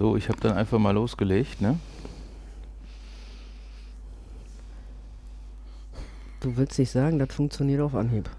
[0.00, 1.78] So, ich habe dann einfach mal losgelegt, ne?
[6.40, 8.30] Du willst nicht sagen, das funktioniert auf Anhieb.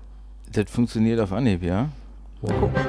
[0.51, 1.89] Das funktioniert auf Anhieb, ja?
[2.41, 2.81] Mal gucken.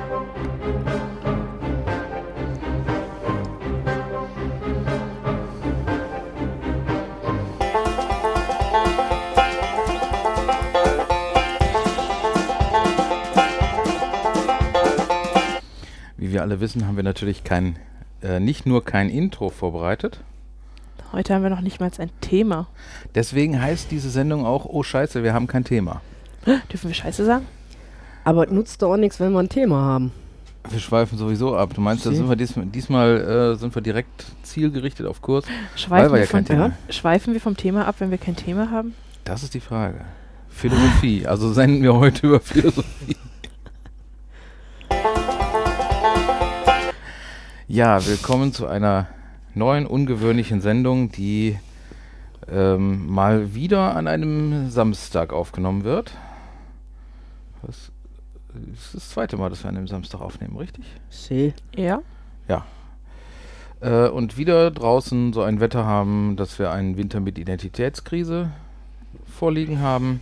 [16.16, 17.77] Wie wir alle wissen, haben wir natürlich kein,
[18.23, 20.21] äh, nicht nur kein Intro vorbereitet.
[21.12, 22.68] Heute haben wir noch nicht mal ein Thema.
[23.14, 26.00] Deswegen heißt diese Sendung auch, oh Scheiße, wir haben kein Thema.
[26.72, 27.46] Dürfen wir Scheiße sagen?
[28.25, 30.12] Aber nutzt doch auch nichts, wenn wir ein Thema haben.
[30.71, 31.75] Wir schweifen sowieso ab.
[31.75, 35.45] Du meinst, da sind wir diesmal, diesmal äh, sind wir direkt zielgerichtet auf Kurs?
[35.75, 36.73] Schweifen, wir wir ja kein vom, Thema.
[36.89, 38.95] schweifen wir vom Thema ab, wenn wir kein Thema haben?
[39.25, 40.03] Das ist die Frage.
[40.48, 41.27] Philosophie.
[41.27, 43.17] Also senden wir heute über Philosophie.
[47.72, 49.06] Ja, willkommen zu einer
[49.55, 51.58] neuen, ungewöhnlichen Sendung, die
[52.47, 56.12] ähm, mal wieder an einem Samstag aufgenommen wird.
[57.62, 57.91] Was,
[58.53, 60.84] das ist das zweite Mal, dass wir an einem Samstag aufnehmen, richtig?
[61.09, 61.55] See.
[62.47, 62.67] Ja.
[63.81, 68.50] Äh, und wieder draußen so ein Wetter haben, dass wir einen Winter mit Identitätskrise
[69.25, 70.20] vorliegen haben.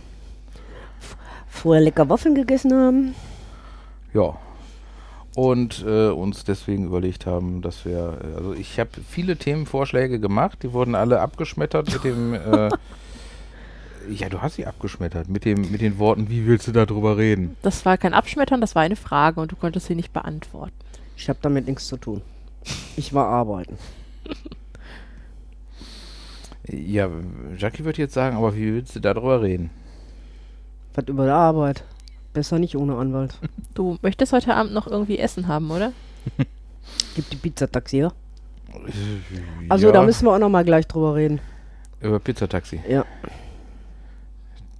[1.49, 3.13] Vorher lecker Waffeln gegessen haben.
[4.13, 4.37] Ja.
[5.33, 10.59] Und äh, uns deswegen überlegt haben, dass wir, äh, also ich habe viele Themenvorschläge gemacht,
[10.63, 12.69] die wurden alle abgeschmettert mit dem, äh,
[14.09, 17.55] ja, du hast sie abgeschmettert mit dem, mit den Worten, wie willst du darüber reden?
[17.61, 20.75] Das war kein Abschmettern, das war eine Frage und du konntest sie nicht beantworten.
[21.15, 22.21] Ich habe damit nichts zu tun.
[22.97, 23.77] Ich war arbeiten.
[26.67, 27.09] Ja,
[27.57, 29.71] Jackie wird jetzt sagen, aber wie willst du darüber reden?
[30.93, 31.83] Was über der Arbeit.
[32.33, 33.35] Besser nicht ohne Anwalt.
[33.73, 35.93] Du möchtest heute Abend noch irgendwie Essen haben, oder?
[37.15, 38.11] Gibt die Pizzataxi, ja?
[39.69, 41.39] Also ja, da müssen wir auch noch mal gleich drüber reden.
[42.01, 42.81] über Pizzataxi.
[42.87, 43.05] Ja.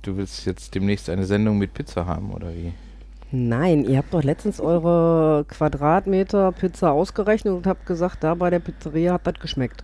[0.01, 2.73] Du willst jetzt demnächst eine Sendung mit Pizza haben, oder wie?
[3.31, 8.59] Nein, ihr habt doch letztens eure Quadratmeter Pizza ausgerechnet und habt gesagt, da bei der
[8.59, 9.83] Pizzeria hat das geschmeckt.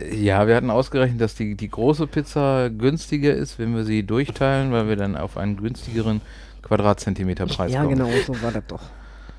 [0.00, 4.72] Ja, wir hatten ausgerechnet, dass die, die große Pizza günstiger ist, wenn wir sie durchteilen,
[4.72, 6.20] weil wir dann auf einen günstigeren
[6.62, 7.98] Quadratzentimeterpreis ja, kommen.
[7.98, 8.82] genau, so war das doch.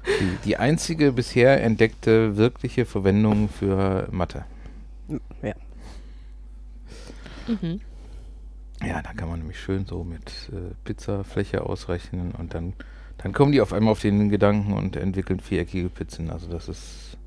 [0.05, 4.45] Die, die einzige bisher entdeckte wirkliche Verwendung für Mathe.
[5.41, 5.53] Ja.
[7.47, 7.81] Mhm.
[8.83, 12.73] Ja, da kann man nämlich schön so mit äh, Pizzafläche ausrechnen und dann,
[13.17, 16.29] dann kommen die auf einmal auf den Gedanken und entwickeln viereckige Pizzen.
[16.29, 17.17] Also das ist,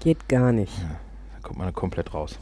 [0.00, 0.72] Geht gar nicht.
[0.78, 1.05] da
[1.46, 2.38] kommt man komplett raus.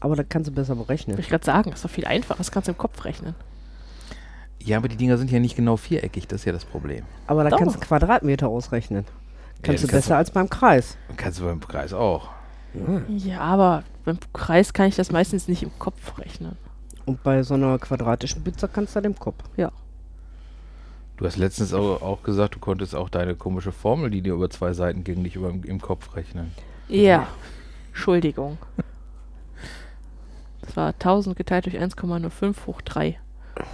[0.00, 1.16] Aber das kannst du besser berechnen.
[1.16, 3.34] Wollte ich gerade sagen, das ist doch viel einfacher, das kannst du im Kopf rechnen.
[4.60, 7.04] Ja, aber die Dinger sind ja nicht genau viereckig, das ist ja das Problem.
[7.26, 7.58] Aber da Doch.
[7.58, 9.06] kannst du Quadratmeter ausrechnen.
[9.62, 10.98] Kannst das du besser als beim Kreis.
[11.16, 12.28] Kannst du beim Kreis auch.
[13.08, 16.56] Ja, aber beim Kreis kann ich das meistens nicht im Kopf rechnen.
[17.06, 19.42] Und bei so einer quadratischen Pizza kannst du das im Kopf.
[21.16, 24.50] Du hast letztens auch, auch gesagt, du konntest auch deine komische Formel, die dir über
[24.50, 26.50] zwei Seiten ging, nicht über, im Kopf rechnen.
[26.88, 27.28] Ja.
[27.94, 28.58] Entschuldigung.
[30.60, 33.18] Das war 1000 geteilt durch 1,05 hoch 3.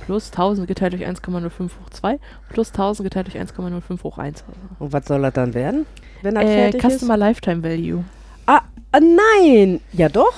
[0.04, 2.19] Plus 1000 geteilt durch 1,05 hoch 2.
[2.50, 4.44] Plus 1000 geteilt durch 1,05 hoch 1.
[4.78, 5.86] Und was soll das dann werden,
[6.22, 6.98] wenn das Äh, fertig ist?
[6.98, 8.04] Customer Lifetime Value.
[8.47, 8.60] Ah,
[8.92, 9.81] ah, nein!
[9.92, 10.34] Ja doch.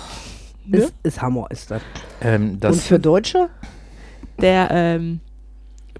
[0.65, 0.79] Ne?
[0.79, 1.83] Ist, ist Hammer, ist das.
[2.21, 3.49] Ähm, das Und für Deutsche?
[4.41, 5.21] Der ähm,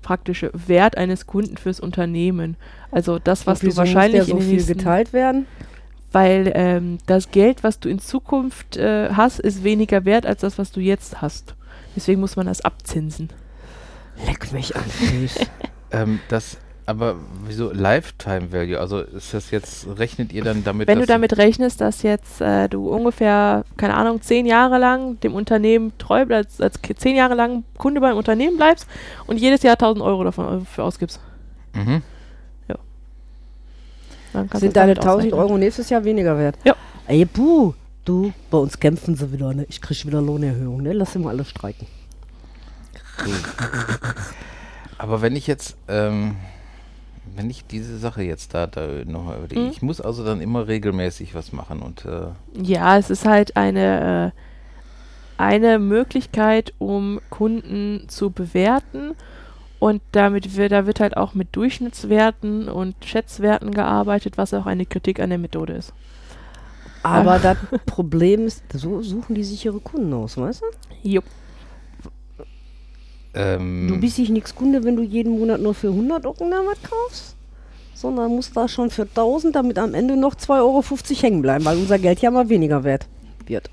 [0.03, 2.57] praktische Wert eines Kunden fürs Unternehmen.
[2.93, 5.47] Also das, was du wahrscheinlich muss der in so den viel nächsten, geteilt werden?
[6.13, 10.59] Weil ähm, das Geld, was du in Zukunft äh, hast, ist weniger wert als das,
[10.59, 11.55] was du jetzt hast.
[11.97, 13.31] Deswegen muss man das abzinsen.
[14.27, 15.47] Leck mich an Füß.
[15.91, 18.79] ähm, das, aber wieso Lifetime Value?
[18.79, 22.69] Also ist das jetzt, rechnet ihr dann damit, Wenn du damit rechnest, dass jetzt äh,
[22.69, 27.65] du ungefähr, keine Ahnung, zehn Jahre lang dem Unternehmen treu bleibst, als zehn Jahre lang
[27.79, 28.87] Kunde beim Unternehmen bleibst
[29.27, 31.21] und jedes Jahr 1000 Euro davon für ausgibst.
[31.75, 32.03] Mhm.
[34.33, 35.33] Sind deine damit 1000 ausrechnen.
[35.35, 36.57] Euro nächstes Jahr weniger wert?
[36.65, 36.75] Ja.
[37.07, 37.75] Ey, puh.
[38.05, 39.65] Du, bei uns kämpfen sie wieder, ne?
[39.69, 40.93] Ich krieg wieder Lohnerhöhung, ne?
[40.93, 41.87] Lass sie mal alle streiken.
[44.99, 46.37] Aber wenn ich jetzt, ähm,
[47.35, 49.71] wenn ich diese Sache jetzt da, da noch überlege, Mhm.
[49.71, 52.29] ich muss also dann immer regelmäßig was machen und äh,
[52.61, 59.15] Ja, es ist halt eine, äh, eine Möglichkeit, um Kunden zu bewerten.
[59.83, 64.87] Und damit wird, da wird halt auch mit Durchschnittswerten und Schätzwerten gearbeitet, was auch eine
[64.87, 65.93] Kritik an der Methode ist.
[67.03, 71.09] Aber das Problem ist, so suchen die sich ihre Kunden aus, weißt du?
[71.09, 71.25] Jupp.
[73.35, 76.61] ähm, Du bist dich nix Kunde, wenn du jeden Monat nur für 100 Euro da
[76.65, 77.37] was kaufst.
[77.93, 80.85] sondern muss da schon für 1000, damit am Ende noch 2,50 Euro
[81.23, 83.09] hängen bleiben, weil unser Geld ja mal weniger wert
[83.47, 83.69] wird.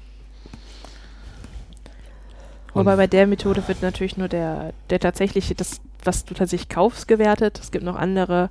[2.73, 7.07] Wobei bei der Methode wird natürlich nur der, der tatsächliche, das, was du tatsächlich kaufst,
[7.07, 7.59] gewertet.
[7.61, 8.49] Es gibt noch andere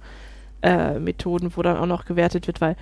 [0.62, 2.76] äh, Methoden, wo dann auch noch gewertet wird, weil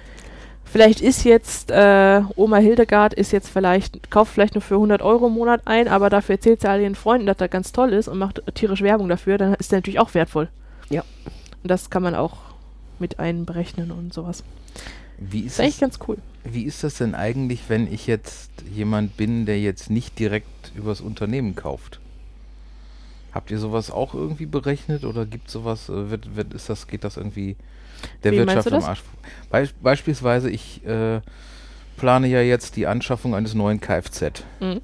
[0.65, 5.29] vielleicht ist jetzt äh, Oma Hildegard ist jetzt vielleicht, kauft vielleicht nur für 100 Euro
[5.29, 8.09] im Monat ein, aber dafür erzählt sie all ihren Freunden, dass das ganz toll ist
[8.09, 10.49] und macht tierisch Werbung dafür, dann ist der natürlich auch wertvoll.
[10.91, 11.03] Ja.
[11.63, 12.39] Und das kann man auch
[12.99, 14.43] mit einberechnen und sowas.
[15.19, 16.19] Wie Das ist, ist eigentlich es, ganz cool.
[16.45, 21.01] wie ist das denn eigentlich, wenn ich jetzt jemand bin, der jetzt nicht direkt übers
[21.01, 22.01] Unternehmen kauft?
[23.37, 27.05] Habt ihr sowas auch irgendwie berechnet oder gibt sowas, äh, wird, wird, ist das, geht
[27.05, 27.55] das irgendwie
[28.25, 28.85] der Wie Wirtschaft am das?
[28.88, 29.03] Arsch?
[29.50, 31.21] Beis beispielsweise, ich äh,
[31.99, 34.43] plane ja jetzt die Anschaffung eines neuen Kfz.
[34.61, 34.81] Mhm.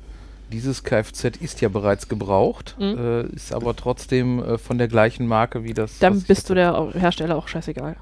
[0.52, 2.98] Dieses Kfz ist ja bereits gebraucht, Mhm.
[2.98, 5.98] äh, ist aber trotzdem äh, von der gleichen Marke wie das.
[5.98, 7.96] Dann bist du der Hersteller auch scheißegal.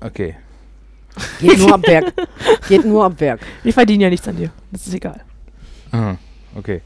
[0.00, 0.36] Okay.
[1.40, 2.12] Geht nur ab Werk.
[2.68, 3.40] Geht nur ab Werk.
[3.64, 4.50] Die verdienen ja nichts an dir.
[4.70, 5.22] Das ist egal.
[5.90, 6.18] Aha.
[6.54, 6.82] Okay.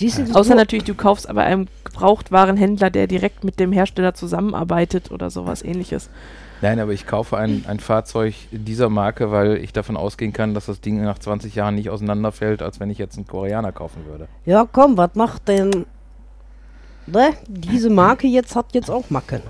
[0.00, 4.14] Siehst du, Außer du, natürlich, du kaufst aber einem Gebrauchtwarenhändler, der direkt mit dem Hersteller
[4.14, 6.08] zusammenarbeitet oder sowas ähnliches.
[6.62, 10.66] Nein, aber ich kaufe ein, ein Fahrzeug dieser Marke, weil ich davon ausgehen kann, dass
[10.66, 14.26] das Ding nach 20 Jahren nicht auseinanderfällt, als wenn ich jetzt einen Koreaner kaufen würde.
[14.46, 15.84] Ja, komm, was macht denn
[17.06, 17.34] ne?
[17.46, 19.42] diese Marke jetzt hat jetzt auch Macken.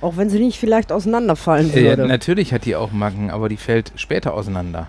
[0.00, 2.06] Auch wenn sie nicht vielleicht auseinanderfallen Äh, würde.
[2.08, 4.88] natürlich hat die auch Macken, aber die fällt später auseinander.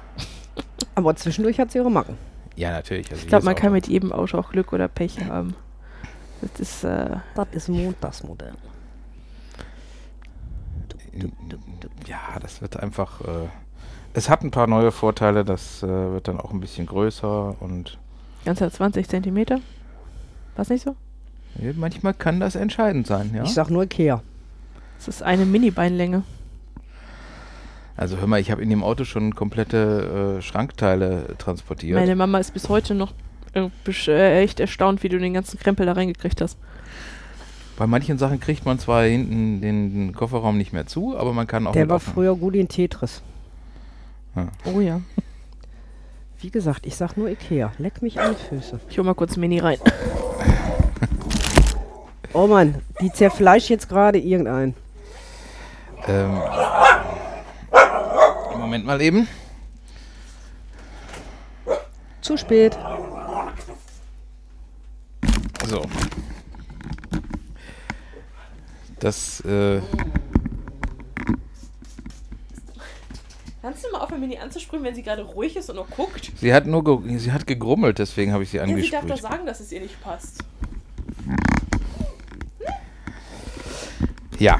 [0.95, 2.17] Aber zwischendurch hat sie ihre Macken.
[2.55, 3.09] Ja, natürlich.
[3.11, 5.55] Also Ich glaube, man kann mit jedem Auto auch Glück oder Pech haben.
[6.41, 8.53] Das ist, äh, Das ist Montagsmodell.
[12.07, 13.21] Ja, das wird einfach.
[13.21, 13.47] Äh,
[14.13, 17.97] es hat ein paar neue Vorteile, das äh, wird dann auch ein bisschen größer und
[18.45, 19.59] ganze 20 Zentimeter.
[20.55, 20.95] Was nicht so?
[21.75, 23.43] manchmal kann das entscheidend sein, ja.
[23.43, 24.21] Ich sag nur Ikea.
[24.97, 26.23] Das ist eine Mini-Beinlänge.
[27.95, 31.99] Also hör mal, ich habe in dem Auto schon komplette äh, Schrankteile transportiert.
[31.99, 33.13] Meine Mama ist bis heute noch
[33.53, 33.69] äh,
[34.07, 36.57] äh, echt erstaunt, wie du den ganzen Krempel da reingekriegt hast.
[37.77, 41.65] Bei manchen Sachen kriegt man zwar hinten den, Kofferraum nicht mehr zu, aber man kann
[41.67, 43.21] auch Der war offen- früher gut in Tetris.
[44.65, 45.01] Oh ja.
[46.39, 47.71] Wie gesagt, ich sag nur Ikea.
[47.77, 48.79] Leck mich an die Füße.
[48.89, 49.77] Ich hol mal kurz ein Mini rein.
[52.33, 54.73] Oh Mann, die zerfleischt jetzt gerade irgendein.
[56.07, 56.41] Ähm,
[58.73, 59.27] Moment mal eben.
[62.21, 62.75] Zu spät.
[65.67, 65.85] So.
[68.99, 69.79] Das, äh,
[73.61, 76.31] Kannst du mal aufhören, Mini anzusprühen, wenn sie gerade ruhig ist und noch guckt?
[76.35, 79.19] sie hat nur, ge sie hat gegrummelt, deswegen habe ich sie angesprüht.
[79.19, 80.39] sagen, dass es ihr nicht passt.
[84.39, 84.59] Ja,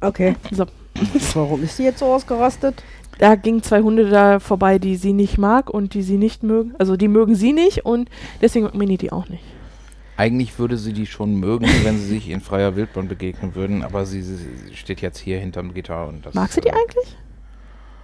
[0.00, 0.36] Okay.
[0.52, 0.66] So.
[1.34, 2.82] Warum ist sie jetzt so ausgerastet?
[3.18, 6.74] Da gingen zwei Hunde da vorbei, die sie nicht mag und die sie nicht mögen.
[6.78, 8.08] Also die mögen sie nicht und
[8.40, 9.42] deswegen mag Mini die auch nicht.
[10.16, 14.06] eigentlich würde sie die schon mögen, wenn sie sich in freier Wildbahn begegnen würden, aber
[14.06, 14.36] sie, sie,
[14.74, 16.34] steht jetzt hier hinterm Gitter und das.
[16.34, 17.16] Mag sie die äh, eigentlich?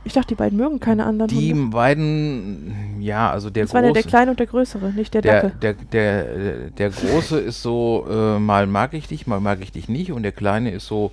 [0.06, 1.70] Ich dachte, die beiden mögen keine anderen Die Hunde.
[1.70, 4.10] beiden, ja, also der Das war der, der große.
[4.10, 5.58] Kleine und der Größere, nicht der Der, Dackel.
[5.62, 9.72] der, der, äh, der Große ist so, äh, mal mag ich dich, mal mag ich
[9.72, 10.12] dich nicht.
[10.12, 11.10] Und der Kleine ist so,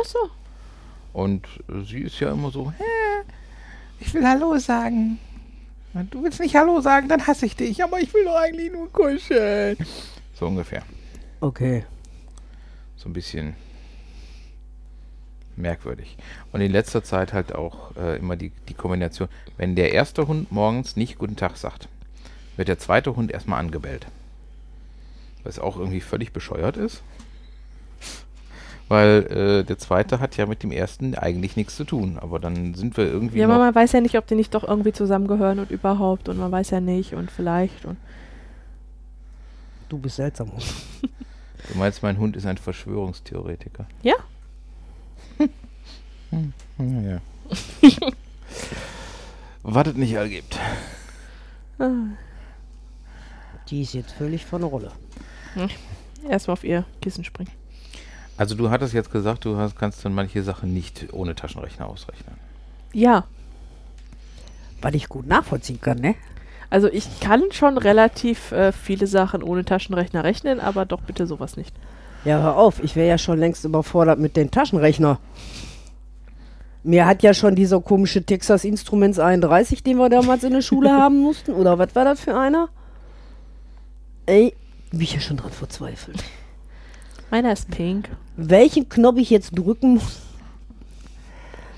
[0.00, 0.18] Ach so.
[1.12, 3.24] und äh, sie ist ja immer so, "Hä,
[4.00, 5.18] ich will Hallo sagen.
[5.94, 8.70] Und du willst nicht Hallo sagen, dann hasse ich dich, aber ich will doch eigentlich
[8.70, 9.76] nur kuscheln.
[10.34, 10.82] So ungefähr.
[11.40, 11.84] Okay.
[12.96, 13.56] So ein bisschen
[15.56, 16.16] merkwürdig.
[16.52, 20.52] Und in letzter Zeit halt auch äh, immer die, die Kombination, wenn der erste Hund
[20.52, 21.88] morgens nicht Guten Tag sagt,
[22.56, 24.06] wird der zweite Hund erstmal angebellt.
[25.42, 27.02] Was auch irgendwie völlig bescheuert ist.
[28.88, 32.18] Weil äh, der zweite hat ja mit dem ersten eigentlich nichts zu tun.
[32.18, 34.64] Aber dann sind wir irgendwie Ja, aber man weiß ja nicht, ob die nicht doch
[34.66, 37.96] irgendwie zusammengehören und überhaupt und man weiß ja nicht und vielleicht und
[39.88, 40.50] Du bist seltsam.
[41.00, 43.86] Du meinst, mein Hund ist ein Verschwörungstheoretiker?
[44.02, 44.14] Ja.
[46.30, 46.52] Hm,
[47.08, 47.20] ja.
[49.62, 50.58] Was es nicht all gibt.
[51.78, 51.90] ah,
[53.68, 54.92] Die ist jetzt völlig von der Rolle.
[56.28, 57.50] erstmal auf ihr Kissen springen.
[58.38, 62.36] Also du hattest jetzt gesagt, du hast, kannst dann manche Sachen nicht ohne Taschenrechner ausrechnen.
[62.92, 63.24] Ja,
[64.80, 66.14] Was ich gut nachvollziehen kann, ne?
[66.70, 71.56] also ich kann schon relativ äh, viele Sachen ohne Taschenrechner rechnen, aber doch bitte sowas
[71.56, 71.74] nicht.
[72.24, 75.18] Ja, hör auf, ich wäre ja schon längst überfordert mit den Taschenrechner.
[76.84, 80.90] Mir hat ja schon dieser komische Texas Instruments 31, den wir damals in der Schule
[80.92, 82.68] haben mussten, oder was war das für einer?
[84.26, 84.54] Ey,
[84.90, 86.22] bin ich ja schon dran verzweifelt.
[87.30, 88.08] Meiner ist pink.
[88.36, 90.20] welchen Knopf ich jetzt drücken muss,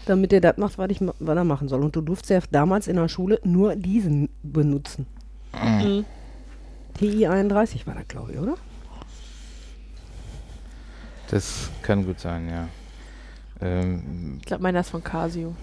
[0.06, 1.82] damit er das macht, was, ich, ma- was er machen soll.
[1.82, 5.06] Und du durfst ja damals in der Schule nur diesen benutzen.
[5.52, 6.04] Mhm.
[6.98, 8.54] TI 31 war das, glaube ich, oder?
[11.30, 12.68] Das kann gut sein, ja.
[13.60, 15.54] Ähm, Ich glaube, meiner ist von Casio.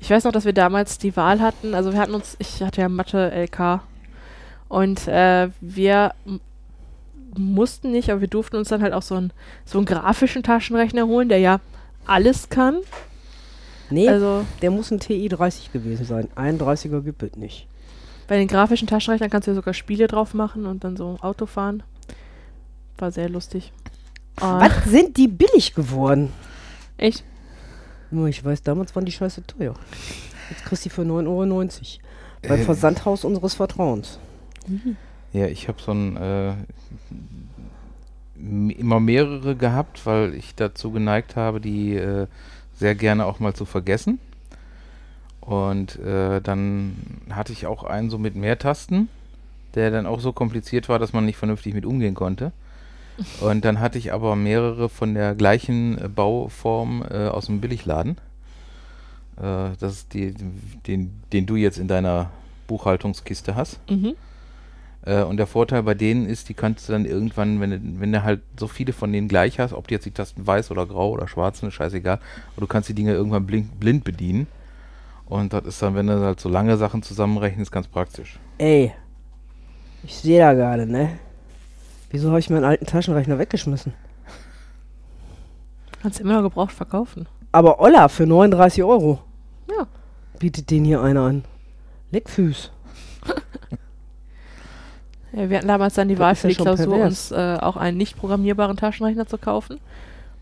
[0.00, 1.74] Ich weiß noch, dass wir damals die Wahl hatten.
[1.74, 3.80] Also wir hatten uns, ich hatte ja Mathe LK
[4.68, 6.40] und äh, wir m-
[7.36, 9.32] mussten nicht, aber wir durften uns dann halt auch so einen
[9.64, 11.60] so einen grafischen Taschenrechner holen, der ja
[12.06, 12.78] alles kann.
[13.90, 16.28] Nee, Also der muss ein TI 30 gewesen sein.
[16.36, 17.66] 31er gibt es nicht.
[18.26, 21.46] bei den grafischen Taschenrechnern kannst du ja sogar Spiele drauf machen und dann so Auto
[21.46, 21.82] fahren.
[22.98, 23.72] War sehr lustig.
[24.40, 26.32] Ah, Was sind die billig geworden?
[26.98, 27.24] echt?
[28.10, 29.74] Nur ich weiß, damals waren die scheiße teuer.
[30.50, 31.68] Jetzt kriegst du die für 9,90 Euro.
[32.42, 32.64] Beim Äh.
[32.64, 34.18] Versandhaus unseres Vertrauens.
[35.32, 36.54] Ja, ich habe so ein äh,
[38.72, 42.26] immer mehrere gehabt, weil ich dazu geneigt habe, die äh,
[42.76, 44.20] sehr gerne auch mal zu vergessen.
[45.40, 46.96] Und äh, dann
[47.30, 49.08] hatte ich auch einen so mit mehr Tasten,
[49.74, 52.52] der dann auch so kompliziert war, dass man nicht vernünftig mit umgehen konnte.
[53.40, 58.18] Und dann hatte ich aber mehrere von der gleichen äh, Bauform äh, aus dem Billigladen.
[59.36, 60.34] Äh, das ist die,
[60.86, 62.30] den, den du jetzt in deiner
[62.68, 63.80] Buchhaltungskiste hast.
[63.90, 64.14] Mhm.
[65.02, 68.12] Äh, und der Vorteil bei denen ist, die kannst du dann irgendwann, wenn du, wenn
[68.12, 70.86] du halt so viele von denen gleich hast, ob die jetzt die Tasten weiß oder
[70.86, 72.18] grau oder schwarz sind, ist scheißegal,
[72.52, 74.46] aber du kannst die Dinge irgendwann blind, blind bedienen.
[75.26, 78.38] Und das ist dann, wenn du halt so lange Sachen zusammenrechnest, ganz praktisch.
[78.56, 78.92] Ey,
[80.02, 81.18] ich sehe da gerade, ne?
[82.10, 83.92] Wieso habe ich meinen alten Taschenrechner weggeschmissen?
[86.00, 87.26] Kannst immer noch gebraucht verkaufen.
[87.52, 89.20] Aber Olla für 39 Euro
[89.68, 89.86] Ja.
[90.38, 91.44] bietet den hier einer an.
[92.10, 92.70] Leckfüß.
[95.32, 97.30] Ja, wir hatten damals dann die Das Wahl für die Klausur, pervers.
[97.30, 99.78] uns äh, auch einen nicht programmierbaren Taschenrechner zu kaufen.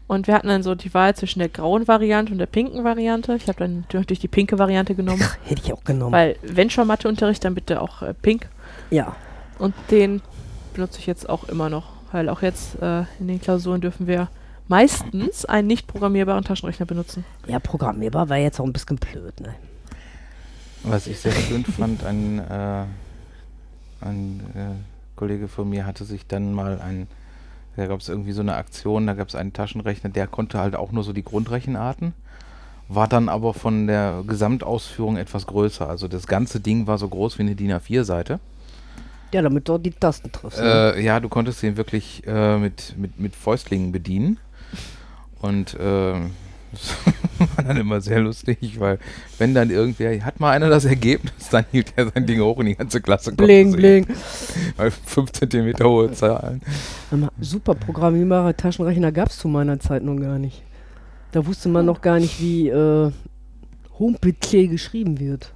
[0.09, 3.35] Und wir hatten dann so die Wahl zwischen der grauen Variante und der pinken Variante.
[3.35, 6.12] Ich habe dann natürlich die pinke Variante genommen, Hätte ich auch genommen.
[6.12, 8.49] weil wenn schon Matheunterricht, dann bitte auch äh, pink.
[8.90, 9.16] ja.
[9.59, 10.21] Und den
[10.75, 14.28] benutze ich jetzt auch immer noch, weil auch jetzt äh, in den Klausuren dürfen wir
[14.69, 17.25] meistens einen nicht programmierbaren Taschenrechner benutzen.
[17.47, 19.55] Ja, programmierbar war jetzt auch ein bisschen blöd, ne?
[20.83, 22.85] Was ich sehr schön fand, ein, äh,
[24.00, 27.07] ein äh, Kollege von mir hatte sich dann mal ein,
[27.76, 30.76] da gab es irgendwie so eine Aktion, da gab es einen Taschenrechner, der konnte halt
[30.76, 32.15] auch nur so die Grundrechenarten,
[32.88, 35.88] war dann aber von der Gesamtausführung etwas größer.
[35.88, 38.38] Also das ganze Ding war so groß wie eine DIN A4-Seite.
[39.33, 40.61] Ja, damit du die Tasten triffst.
[40.61, 40.95] ne?
[40.97, 44.38] Äh, ja, du konntest den wirklich äh, mit, mit, mit Fäustlingen bedienen.
[45.41, 46.15] Und äh,
[47.38, 48.99] das war dann immer sehr lustig, weil
[49.38, 52.66] wenn dann irgendwer, hat mal einer das Ergebnis, dann hielt er sein Ding hoch und
[52.66, 54.06] die ganze Klasse konnte Bling, bling.
[54.76, 56.62] Weil 5 cm hohe Zahlen.
[57.40, 60.62] Super programmierbare Taschenrechner gab es zu meiner Zeit noch gar nicht.
[61.33, 63.11] Da wusste man noch gar nicht, wie äh,
[63.99, 65.52] HomePC geschrieben wird.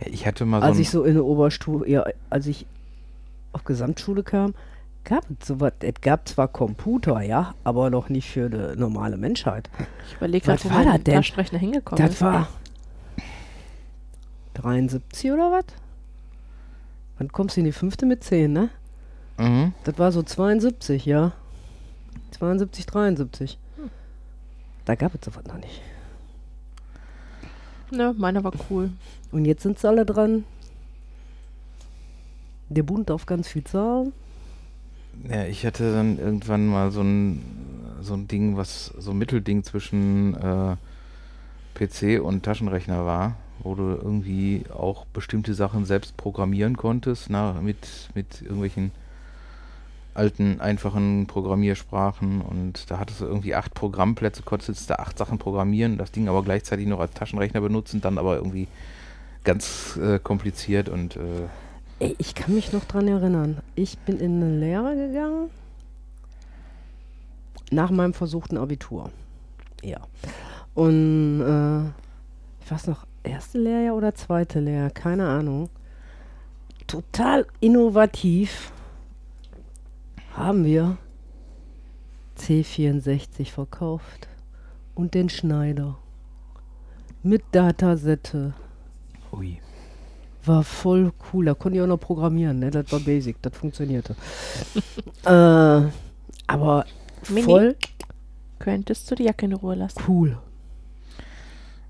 [0.00, 2.66] Ich hatte mal so Als ich so in der Oberstufe, ja, als ich
[3.52, 4.54] auf Gesamtschule kam,
[5.06, 5.72] gab es sowas.
[5.80, 9.70] Es gab zwar Computer, ja, aber noch nicht für die normale Menschheit.
[10.08, 11.04] Ich überlege Was gerade, wo war mein?
[11.04, 12.20] Taschenrechner hingekommen Das ist.
[12.20, 12.48] war
[14.54, 15.64] 73 oder was?
[17.18, 18.68] Wann kommst du in die fünfte mit 10, ne?
[19.38, 19.72] mhm.
[19.84, 21.32] Das war so 72, ja.
[22.32, 23.58] 72, 73.
[24.84, 25.80] Da gab es sowas noch nicht.
[27.90, 28.90] Ne, meiner war cool.
[29.30, 30.44] Und jetzt sind sie alle dran.
[32.68, 34.12] Der Bund darf ganz viel zahlen.
[35.24, 37.42] Ja, ich hatte dann irgendwann mal so ein,
[38.00, 40.76] so ein Ding, was so ein Mittelding zwischen äh,
[41.74, 48.10] PC und Taschenrechner war, wo du irgendwie auch bestimmte Sachen selbst programmieren konntest, na, mit,
[48.14, 48.92] mit irgendwelchen
[50.14, 52.40] alten, einfachen Programmiersprachen.
[52.40, 56.42] Und da hattest du irgendwie acht Programmplätze, konntest da acht Sachen programmieren, das Ding aber
[56.42, 58.68] gleichzeitig noch als Taschenrechner benutzen, dann aber irgendwie
[59.44, 61.20] ganz äh, kompliziert und äh,
[61.98, 63.58] Ey, ich kann mich noch dran erinnern.
[63.74, 65.50] Ich bin in eine Lehre gegangen.
[67.70, 69.10] Nach meinem versuchten Abitur.
[69.82, 70.00] Ja.
[70.74, 71.88] Und äh,
[72.64, 75.70] ich weiß noch, erste Lehrjahr oder zweite Lehrjahr, keine Ahnung.
[76.86, 78.72] Total innovativ
[80.34, 80.98] haben wir
[82.38, 84.28] C64 verkauft.
[84.94, 85.98] Und den Schneider.
[87.22, 88.54] Mit Datasette.
[89.32, 89.60] ui.
[90.46, 91.44] War voll cool.
[91.44, 92.60] Da konnte ich auch noch programmieren.
[92.60, 92.70] Ne?
[92.70, 93.42] Das war basic.
[93.42, 94.16] Das funktionierte.
[95.24, 95.90] äh,
[96.46, 96.86] aber
[97.28, 97.42] Mini?
[97.42, 97.76] voll
[98.58, 100.00] Könntest du die Jacke in Ruhe lassen?
[100.08, 100.38] cool.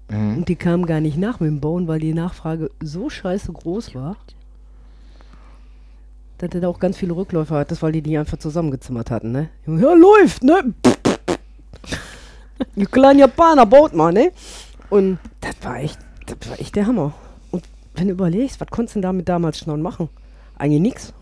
[0.08, 0.38] Mhm.
[0.38, 3.94] Und die kamen gar nicht nach mit dem Bauen, weil die Nachfrage so scheiße groß
[3.94, 4.16] war.
[6.38, 9.32] dass er da auch ganz viele Rückläufer hat, das weil die die einfach zusammengezimmert hatten,
[9.32, 9.48] ne?
[9.66, 10.74] Ja, läuft, ne?
[12.76, 14.32] Ihr kleinen Japaner baut mal, ne?
[14.90, 17.14] Und das war echt, das war echt der Hammer.
[17.96, 20.10] Wenn du überlegst, was konntest du denn damit damals schon machen?
[20.58, 21.12] Eigentlich nix.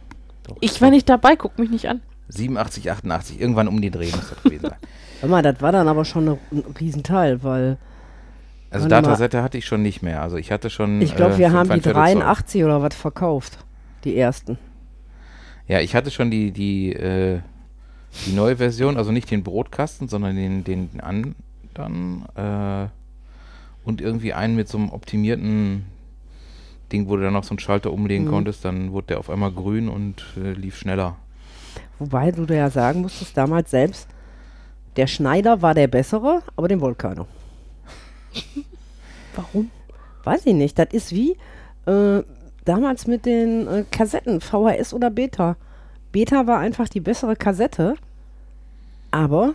[0.44, 2.02] doch Ich war nicht dabei, guck mich nicht an.
[2.28, 4.78] 87, 88, irgendwann um den Dreh muss das gewesen sein.
[5.20, 6.38] Hör mal, das war dann aber schon ein
[6.78, 7.78] Riesenteil, weil
[8.70, 8.86] Also.
[8.86, 10.20] Datasette hatte ich schon nicht mehr.
[10.20, 11.00] Also ich hatte schon.
[11.00, 11.92] ich glaube, äh, wir haben die 5,25 Zoll.
[11.94, 13.58] 83 oder was verkauft.
[14.04, 14.58] Die ersten.
[15.66, 17.40] Ja, ich hatte schon die, die, äh,
[18.26, 22.26] die neue Version, also nicht den Brotkasten, sondern den, den anderen.
[22.36, 22.88] Äh,
[23.88, 25.86] und irgendwie einen mit so einem optimierten
[26.92, 28.30] Ding, wo du dann noch so einen Schalter umlegen Mhm.
[28.30, 31.16] konntest, dann wurde der auf einmal grün und äh, lief schneller.
[31.98, 34.06] Wobei du da ja sagen musstest, damals selbst,
[34.96, 37.26] der Schneider war der bessere, aber den wollte keiner.
[39.34, 39.70] Warum?
[40.24, 40.78] Weiß ich nicht.
[40.78, 41.36] Das ist wie
[41.86, 42.22] äh,
[42.64, 45.56] damals mit den äh, Kassetten, VHS oder Beta.
[46.12, 47.94] Beta war einfach die bessere Kassette,
[49.10, 49.54] aber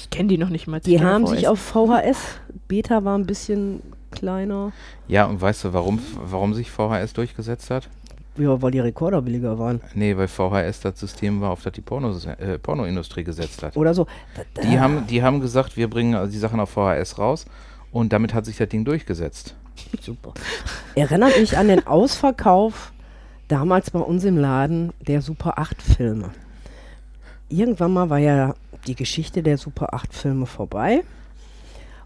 [0.00, 0.80] Ich kenne die noch nicht mal.
[0.80, 4.72] die haben sich auf VHS, Beta war ein bisschen kleiner,
[5.08, 7.88] Ja, und weißt du, warum, warum sich VHS durchgesetzt hat?
[8.36, 9.80] ja, weil die Rekorder billiger waren.
[9.94, 13.76] Nee, weil VHS das System war, auf das die Pornos, äh, Pornoindustrie gesetzt hat.
[13.76, 14.06] Oder so.
[14.54, 17.44] Da- Die haben, die haben gesagt, wir bringen die Sachen auf VHS raus
[17.92, 19.54] und damit hat sich das Ding durchgesetzt.
[20.00, 20.32] Super.
[20.94, 22.92] Erinnert mich an den Ausverkauf
[23.48, 26.30] damals bei uns im Laden der Super 8 Filme.
[27.48, 28.54] Irgendwann mal war ja
[28.86, 31.02] die Geschichte der Super 8 Filme vorbei.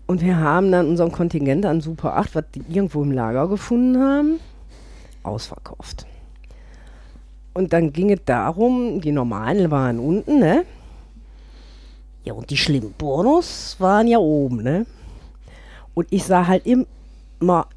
[0.06, 3.98] Und wir haben dann unseren Kontingent an Super 8, was die irgendwo im Lager gefunden
[3.98, 4.40] haben,
[5.22, 6.06] ausverkauft.
[7.54, 10.64] Und dann ging es darum, die normalen waren unten, ne?
[12.24, 14.86] Ja, und die schlimmen Pornos waren ja oben, ne?
[15.94, 17.68] Und ich sah halt immer,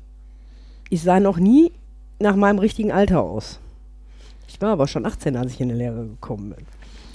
[0.89, 1.71] ich sah noch nie
[2.19, 3.59] nach meinem richtigen Alter aus.
[4.47, 6.65] Ich war aber schon 18, als ich in die Lehre gekommen bin.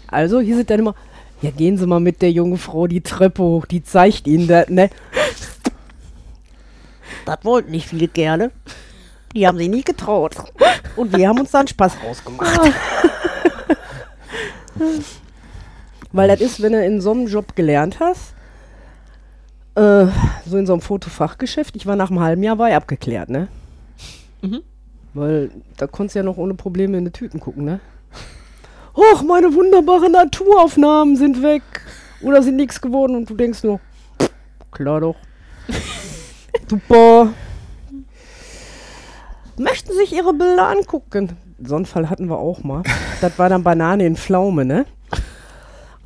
[0.06, 0.94] Also hieß es dann immer,
[1.42, 4.68] ja, gehen Sie mal mit der jungen Frau die Treppe hoch, die zeigt Ihnen das,
[4.68, 4.90] ne?
[7.26, 8.52] Das wollten nicht viele gerne.
[9.34, 10.36] Die haben sich nicht getraut.
[10.96, 12.60] Und wir haben uns dann Spaß rausgemacht.
[16.12, 18.34] Weil das ist, wenn du in so einem Job gelernt hast,
[19.74, 20.06] äh,
[20.46, 23.48] so in so einem Fotofachgeschäft, ich war nach einem halben Jahr war ich abgeklärt, ne?
[24.42, 24.62] Mhm.
[25.14, 27.80] Weil da konntest du ja noch ohne Probleme in die Tüten gucken, ne?
[28.94, 31.62] Och, meine wunderbaren Naturaufnahmen sind weg.
[32.20, 33.80] Oder sind nichts geworden und du denkst nur,
[34.70, 35.16] klar doch.
[36.68, 37.32] Super.
[39.56, 41.36] Möchten sich ihre Bilder angucken?
[41.62, 42.82] So einen Fall hatten wir auch mal.
[43.20, 44.86] Das war dann Banane in Pflaume, ne?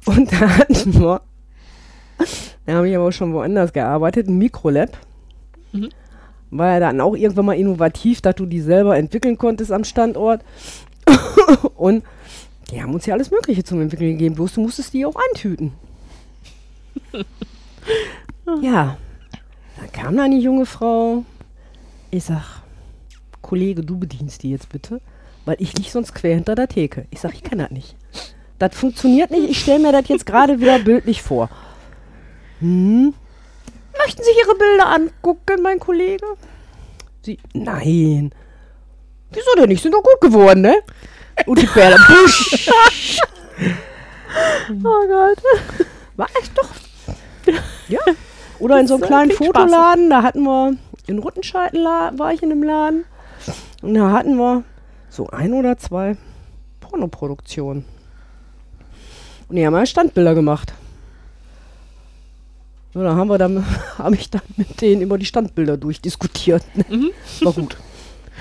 [0.05, 1.21] Und da hatten wir,
[2.67, 4.97] da habe ich aber schon woanders gearbeitet, ein Mikrolab.
[5.73, 5.89] Mhm.
[6.51, 10.43] War ja dann auch irgendwann mal innovativ, dass du die selber entwickeln konntest am Standort.
[11.77, 12.05] Und
[12.71, 15.73] die haben uns ja alles Mögliche zum Entwickeln gegeben, bloß du musstest die auch eintüten.
[18.63, 18.97] ja,
[19.77, 21.25] dann kam da eine junge Frau.
[22.11, 22.63] Ich sag,
[23.43, 25.01] Kollege, du bedienst die jetzt bitte,
[25.45, 27.07] weil ich lieg sonst quer hinter der Theke.
[27.11, 27.97] Ich sag, ich kann das nicht.
[28.59, 31.51] Das funktioniert nicht, ich stelle mir das jetzt gerade wieder bildlich vor.
[32.61, 33.15] Hm?
[33.99, 36.27] Möchten Sie Ihre Bilder angucken, mein Kollege?
[37.23, 38.33] Sie, nein.
[39.31, 39.83] Wieso denn nicht?
[39.83, 40.77] Sind doch gut geworden, ne?
[41.45, 42.69] Und die Perle, busch.
[44.71, 45.43] Oh Gott.
[46.17, 46.69] War echt doch.
[47.89, 48.01] Ja.
[48.59, 52.63] Oder in so einem kleinen Fotoladen, da hatten wir, in Ruttenscheid war ich in einem
[52.63, 53.05] Laden.
[53.83, 54.65] Und da hatten wir
[55.11, 56.17] so ein oder zwei
[56.81, 57.85] Pornoproduktionen.
[59.49, 60.73] Und die haben ja Standbilder gemacht.
[62.95, 63.65] So, da haben wir dann,
[63.99, 66.65] habe ich dann mit denen über die Standbilder durchdiskutiert.
[66.89, 67.11] Mhm.
[67.43, 67.77] War gut.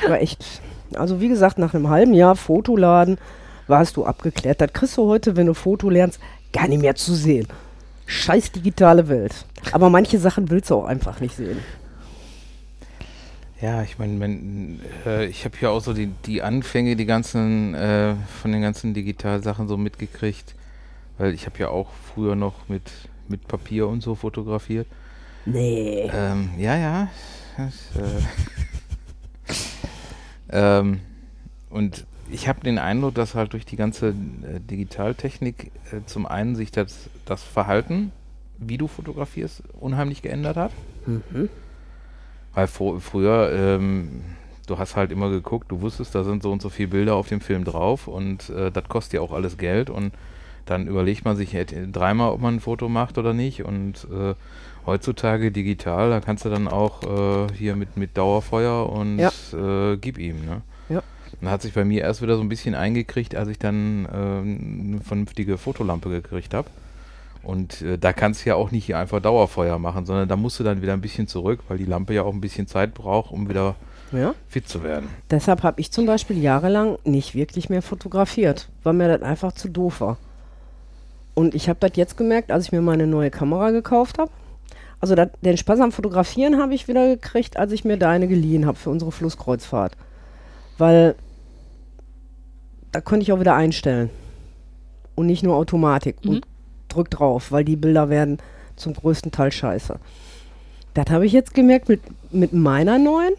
[0.07, 0.61] War echt.
[0.97, 3.17] Also wie gesagt, nach einem halben Jahr Fotoladen
[3.67, 4.61] warst du abgeklärt.
[4.61, 6.19] Das kriegst du heute, wenn du Foto lernst,
[6.53, 7.47] gar nicht mehr zu sehen.
[8.05, 9.45] Scheiß digitale Welt.
[9.71, 11.57] Aber manche Sachen willst du auch einfach nicht sehen.
[13.61, 18.15] Ja, ich meine, äh, ich habe ja auch so die, die Anfänge, die ganzen, äh,
[18.41, 20.55] von den ganzen Digitalsachen so mitgekriegt,
[21.17, 22.83] weil ich habe ja auch früher noch mit,
[23.27, 24.87] mit Papier und so fotografiert.
[25.45, 26.11] Nee.
[26.13, 27.07] Ähm, ja, ja.
[27.57, 29.53] Das, äh,
[30.55, 31.01] ähm,
[31.69, 36.55] und ich habe den Eindruck, dass halt durch die ganze äh, Digitaltechnik äh, zum einen
[36.55, 38.11] sich das, das Verhalten,
[38.57, 40.71] wie du fotografierst, unheimlich geändert hat.
[41.05, 41.49] Mhm.
[42.53, 44.21] Weil vor, früher, ähm,
[44.67, 47.27] du hast halt immer geguckt, du wusstest, da sind so und so viele Bilder auf
[47.27, 50.13] dem Film drauf und äh, das kostet ja auch alles Geld und
[50.65, 54.33] dann überlegt man sich äh, dreimal, ob man ein Foto macht oder nicht und äh,
[54.85, 59.31] heutzutage digital, da kannst du dann auch äh, hier mit, mit Dauerfeuer und Ja.
[59.53, 60.61] äh, gib ihm, ne?
[60.89, 61.01] Ja.
[61.41, 64.09] Dann hat sich bei mir erst wieder so ein bisschen eingekriegt, als ich dann äh,
[64.09, 66.67] eine vernünftige Fotolampe gekriegt habe.
[67.43, 70.59] Und äh, da kannst du ja auch nicht hier einfach Dauerfeuer machen, sondern da musst
[70.59, 73.31] du dann wieder ein bisschen zurück, weil die Lampe ja auch ein bisschen Zeit braucht,
[73.31, 73.75] um wieder
[74.11, 74.33] Ja.
[74.47, 75.09] fit zu werden.
[75.29, 79.67] Deshalb habe ich zum Beispiel jahrelang nicht wirklich mehr fotografiert, weil mir das einfach zu
[79.69, 80.17] doof war.
[81.35, 84.31] Und ich habe das jetzt gemerkt, als ich mir meine neue Kamera gekauft habe.
[85.05, 88.65] Also dat, den Spaß am Fotografieren habe ich wieder gekriegt, als ich mir deine geliehen
[88.65, 89.95] habe für unsere Flusskreuzfahrt.
[90.79, 91.13] Weil
[92.91, 94.09] da konnte ich auch wieder einstellen.
[95.13, 96.25] Und nicht nur Automatik.
[96.25, 96.31] Mhm.
[96.31, 96.47] Und
[96.89, 98.39] drück drauf, weil die Bilder werden
[98.77, 99.99] zum größten Teil scheiße.
[100.95, 103.35] Das habe ich jetzt gemerkt mit, mit meiner neuen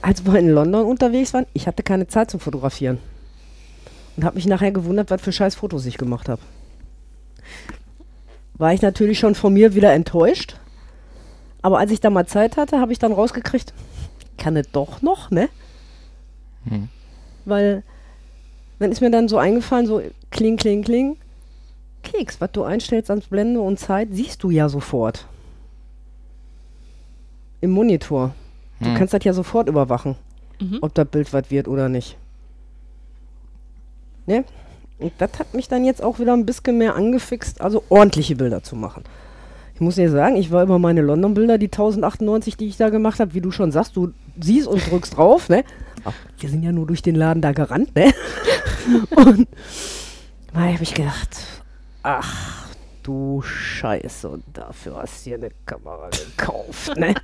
[0.00, 2.98] als wir in London unterwegs waren, ich hatte keine Zeit zum Fotografieren.
[4.16, 6.40] Und habe mich nachher gewundert, was für scheiß Fotos ich gemacht habe.
[8.56, 10.56] War ich natürlich schon von mir wieder enttäuscht.
[11.62, 13.72] Aber als ich da mal Zeit hatte, habe ich dann rausgekriegt,
[14.38, 15.48] kann es doch noch, ne?
[16.68, 16.88] Hm.
[17.46, 17.82] Weil
[18.78, 21.16] dann ist mir dann so eingefallen, so kling, kling, kling.
[22.02, 25.26] Keks, was du einstellst ans Blende und Zeit, siehst du ja sofort.
[27.62, 28.34] Im Monitor.
[28.80, 28.94] Du Hm.
[28.96, 30.16] kannst das ja sofort überwachen,
[30.60, 30.78] Mhm.
[30.82, 32.16] ob das Bild was wird oder nicht.
[34.26, 34.44] Ne?
[34.98, 38.62] Und das hat mich dann jetzt auch wieder ein bisschen mehr angefixt, also ordentliche Bilder
[38.62, 39.04] zu machen.
[39.74, 43.18] Ich muss dir sagen, ich war über meine London-Bilder, die 1098, die ich da gemacht
[43.18, 45.64] habe, wie du schon sagst, du siehst und drückst drauf, ne?
[46.38, 48.12] Wir sind ja nur durch den Laden da gerannt, ne?
[49.16, 49.48] und
[50.52, 51.40] da habe ich gedacht,
[52.02, 52.64] ach
[53.02, 57.14] du Scheiße, und dafür hast du dir eine Kamera gekauft, ne?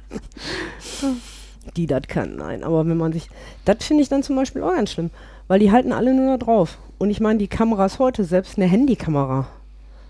[1.77, 2.65] die das kann, nein.
[2.65, 3.29] Aber wenn man sich,
[3.65, 5.11] das finde ich dann zum Beispiel auch ganz schlimm,
[5.49, 6.79] weil die halten alle nur da drauf.
[7.01, 9.47] Und ich meine, die Kameras heute, selbst eine Handykamera,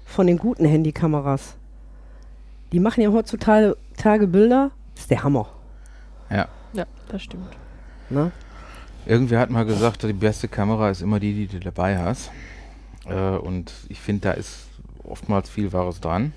[0.06, 1.54] von den guten Handykameras,
[2.72, 5.48] die machen ja heutzutage Tage Bilder, das ist der Hammer.
[6.30, 6.48] Ja.
[6.72, 7.46] Ja, das stimmt.
[8.08, 8.32] Ne?
[9.06, 12.32] Irgendwer hat mal gesagt, die beste Kamera ist immer die, die du dabei hast.
[13.06, 14.66] Äh, und ich finde, da ist
[15.04, 16.32] oftmals viel Wahres dran.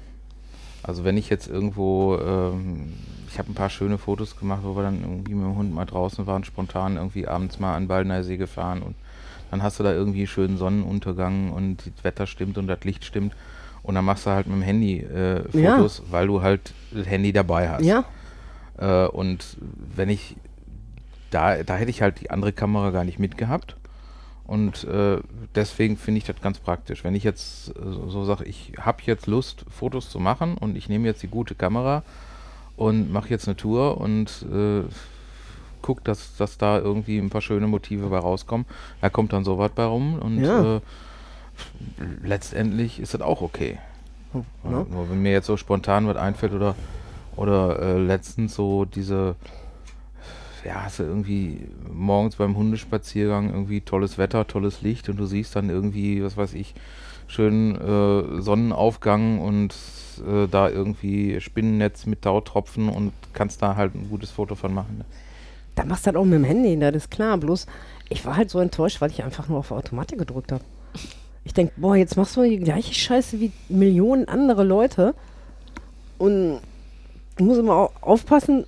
[0.84, 2.94] Also wenn ich jetzt irgendwo, ähm,
[3.28, 5.86] ich habe ein paar schöne Fotos gemacht, wo wir dann irgendwie mit dem Hund mal
[5.86, 8.94] draußen waren, spontan irgendwie abends mal an Baldener See gefahren und
[9.54, 13.36] dann hast du da irgendwie schönen Sonnenuntergang und das Wetter stimmt und das Licht stimmt
[13.84, 15.76] und dann machst du halt mit dem Handy äh, Ja.
[15.78, 17.84] Fotos, weil du halt das Handy dabei hast.
[17.86, 18.04] Ja,
[18.80, 19.58] Äh, und
[19.96, 20.36] wenn ich,
[21.30, 23.76] da, da hätte ich halt die andere Kamera gar nicht mitgehabt.
[24.48, 25.18] Und äh,
[25.54, 27.04] deswegen finde ich das ganz praktisch.
[27.04, 30.76] Wenn ich jetzt äh, so, so sage, ich habe jetzt Lust, Fotos zu machen und
[30.76, 32.02] ich nehme jetzt die gute Kamera
[32.76, 34.44] und mache jetzt eine Tour und
[35.84, 38.66] äh, guck, dass, dass da irgendwie ein paar schöne Motive bei rauskommen,
[39.02, 40.76] da kommt dann sowas bei rum und Ja.
[40.78, 40.82] äh,
[42.24, 43.78] letztendlich ist das auch okay.
[44.34, 44.86] Ja, ne?
[44.90, 46.76] Nur wenn mir jetzt so spontan was einfällt oder,
[47.36, 49.36] oder äh, letztens so diese,
[50.66, 55.56] ja, hast du irgendwie morgens beim Hundespaziergang irgendwie tolles Wetter, tolles Licht und du siehst
[55.56, 56.74] dann irgendwie, was weiß ich,
[57.28, 59.76] schönen äh, Sonnenaufgang und
[60.28, 64.98] äh, da irgendwie Spinnennetz mit Tautropfen und kannst da halt ein gutes Foto von machen.
[65.00, 65.06] ne?
[65.76, 67.38] Da machst du das auch mit dem Handy, das ist klar.
[67.38, 67.66] Bloß,
[68.10, 70.64] ich war halt so enttäuscht, weil ich einfach nur auf Automatik gedrückt habe.
[71.46, 75.14] Ich denke, boah, jetzt machst du die gleiche Scheiße wie Millionen andere Leute.
[76.18, 76.60] Und
[77.38, 78.66] du musst immer au- aufpassen,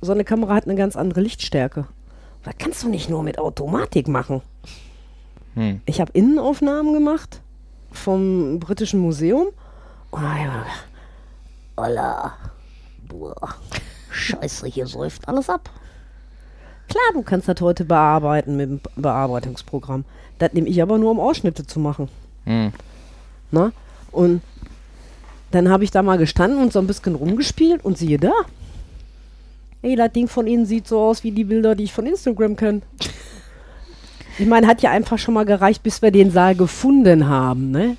[0.00, 1.86] so eine Kamera hat eine ganz andere Lichtstärke.
[2.44, 4.42] Das kannst du nicht nur mit Automatik machen.
[5.54, 5.80] Hm.
[5.86, 7.40] Ich habe Innenaufnahmen gemacht
[7.90, 9.48] vom Britischen Museum.
[10.12, 10.66] Gedacht,
[11.76, 12.34] Olla,
[13.08, 13.34] boah,
[14.10, 15.68] scheiße, hier säuft alles ab.
[16.88, 20.04] Klar, du kannst das heute bearbeiten mit dem Bearbeitungsprogramm.
[20.38, 22.08] Das nehme ich aber nur, um Ausschnitte zu machen.
[22.44, 22.72] Hm.
[23.50, 23.72] Ne?
[24.10, 24.42] Und
[25.50, 28.32] dann habe ich da mal gestanden und so ein bisschen rumgespielt und siehe da.
[29.82, 32.56] Ey, das Ding von Ihnen sieht so aus wie die Bilder, die ich von Instagram
[32.56, 32.82] kenne.
[34.38, 37.96] Ich meine, hat ja einfach schon mal gereicht, bis wir den Saal gefunden haben, ne?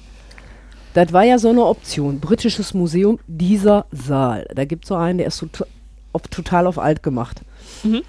[0.94, 2.20] Das war ja so eine Option.
[2.20, 4.48] Britisches Museum, dieser Saal.
[4.54, 5.68] Da gibt es so einen, der ist tot,
[6.14, 7.42] auf, total auf alt gemacht.
[7.84, 8.02] Mhm.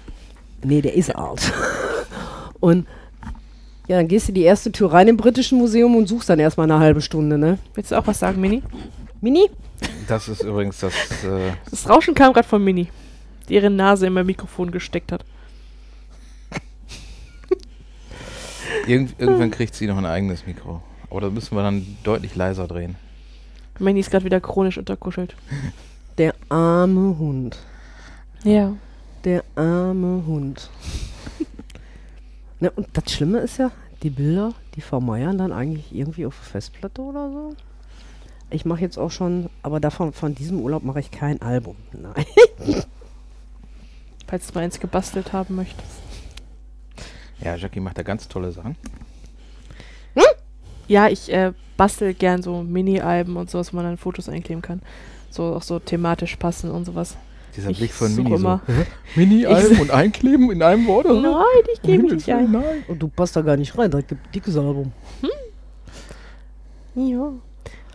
[0.63, 1.51] Nee, der ist alt.
[2.59, 2.87] und
[3.87, 6.69] ja, dann gehst du die erste Tür rein im Britischen Museum und suchst dann erstmal
[6.69, 7.57] eine halbe Stunde, ne?
[7.73, 8.61] Willst du auch was sagen, Mini?
[9.19, 9.49] Mini?
[10.07, 10.93] Das ist übrigens das.
[11.23, 12.87] Äh, Das Rauschen kam gerade von Mini,
[13.49, 15.25] die ihre Nase in mein Mikrofon gesteckt hat.
[18.87, 20.81] irgend, irgendwann kriegt sie noch ein eigenes Mikro.
[21.09, 22.95] Aber da müssen wir dann deutlich leiser drehen.
[23.79, 25.35] Mini ist gerade wieder chronisch unterkuschelt.
[26.17, 27.57] Der arme Hund.
[28.43, 28.73] Ja.
[29.23, 30.69] Der arme Hund.
[32.59, 33.71] ne, und das Schlimme ist ja,
[34.03, 37.55] die Bilder, die vermeuern dann eigentlich irgendwie auf der Festplatte oder so.
[38.49, 41.75] Ich mache jetzt auch schon, aber davon von diesem Urlaub mache ich kein Album.
[41.93, 42.25] Nein.
[44.27, 46.01] Falls du mal eins gebastelt haben möchtest.
[47.39, 48.75] Ja, Jackie macht da ganz tolle Sachen.
[50.91, 54.81] Ja, ich äh, bastel gern so Mini-Alben und sowas, wo man dann Fotos einkleben kann.
[55.29, 57.15] So auch so thematisch passen und sowas.
[57.55, 58.73] Dieser Ich Blick von Mini immer- so.
[59.19, 61.05] Mini-Alben und einkleben in einem Wort?
[61.05, 61.21] oder?
[61.21, 62.51] Nein, ich gebe mich nicht ein.
[62.51, 62.83] Nein.
[62.87, 64.91] Und du passt da gar nicht rein, das gibt ein dickes Album.
[66.95, 67.31] Ja.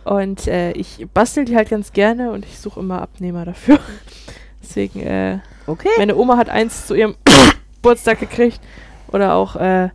[0.03, 3.79] Und äh, ich bastel die halt ganz gerne und ich suche immer Abnehmer dafür.
[4.61, 5.89] Deswegen, äh, Okay.
[5.97, 7.15] meine Oma hat eins zu ihrem
[7.75, 8.61] Geburtstag gekriegt.
[9.09, 9.89] Oder auch äh,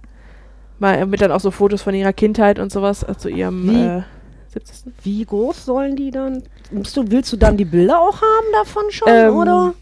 [0.79, 3.83] mal mit dann auch so Fotos von ihrer Kindheit und sowas äh, zu ihrem Wie?
[3.83, 4.03] äh,
[4.53, 4.93] 70.
[5.03, 6.43] Wie groß sollen die dann?
[6.71, 9.75] Musst du, willst du dann die Bilder auch haben davon schon, Ähm, oder?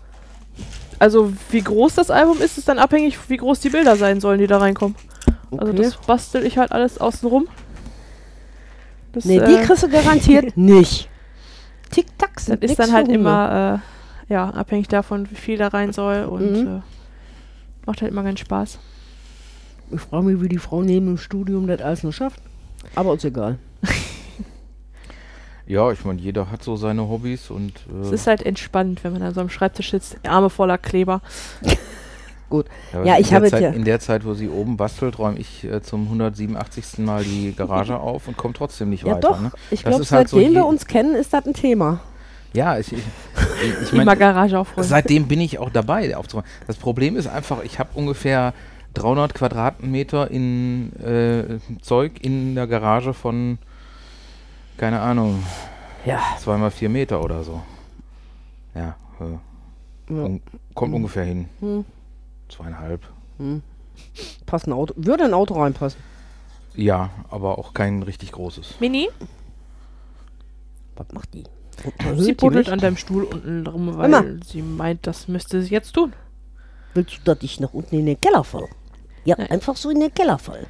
[0.99, 4.39] Also wie groß das Album ist, ist dann abhängig, wie groß die Bilder sein sollen,
[4.39, 4.97] die da reinkommen.
[5.57, 5.83] Also Okay.
[5.83, 7.49] das bastel ich halt alles außenrum.
[9.13, 11.09] Das, Nee, die äh, kriegst du garantiert nicht.
[11.91, 13.81] Tick-Tack das sind ist nix dann halt immer
[14.29, 16.77] äh, ja, abhängig davon, wie viel da rein soll und Mhm.
[16.79, 16.81] äh,
[17.87, 18.79] macht halt immer ganz Spaß.
[19.93, 22.41] Ich frage mich, wie die Frau neben dem Studium das alles noch schafft.
[22.95, 23.59] Aber ist egal.
[25.71, 27.73] Ja, ich meine, jeder hat so seine Hobbys und.
[28.03, 31.21] Es Äh, ist halt entspannt, wenn man an so einem Schreibtisch sitzt, Arme voller Kleber.
[32.51, 32.65] aber
[33.05, 35.19] ja, in ich der habe jetzt Zeit, ja- In der Zeit, wo sie oben bastelt,
[35.21, 36.99] räume ich äh, zum 187.
[36.99, 39.29] Mal die Garage auf und komme trotzdem nicht Ja, weiter.
[39.29, 39.41] doch.
[39.41, 39.53] Ne?
[39.71, 42.01] Ich glaube, ist halt so seitdem wir je- uns kennen, ist das ein Thema.
[42.53, 42.99] Ja, ich, ich,
[43.85, 44.89] ich Immer meine, Garage aufräumen.
[44.89, 46.49] seitdem bin ich auch dabei aufzuräumen.
[46.67, 48.55] Das Problem ist einfach, ich habe ungefähr
[48.95, 51.45] 300 Quadratmeter in äh,
[51.81, 53.59] Zeug in der Garage von,
[54.81, 55.45] keine Ahnung,
[56.07, 56.21] Ja.
[56.39, 57.61] zweimal vier Meter oder so.
[58.75, 59.25] Ja, äh,
[60.15, 60.23] ja.
[60.25, 60.41] un
[60.75, 61.51] kommt ungefähr hin.
[61.61, 61.85] Hm.
[62.49, 63.03] Zweieinhalb.
[63.37, 63.61] Hm.
[64.47, 64.95] Passt ein Auto.
[64.97, 66.01] Würde ein Auto reinpassen.
[66.75, 68.81] Ja, aber auch kein richtig großes.
[68.81, 69.11] Mini,
[70.97, 71.45] Was macht die?
[72.17, 74.25] sie die buddelt an deinem Stuhl unten rum, weil Immer.
[74.47, 76.15] sie meint, das müsste sie jetzt tun.
[76.95, 78.69] Willst du, dass ich nach unten in den Keller fall?
[79.27, 79.51] Ja, Nein.
[79.51, 80.67] einfach so in den Keller fall.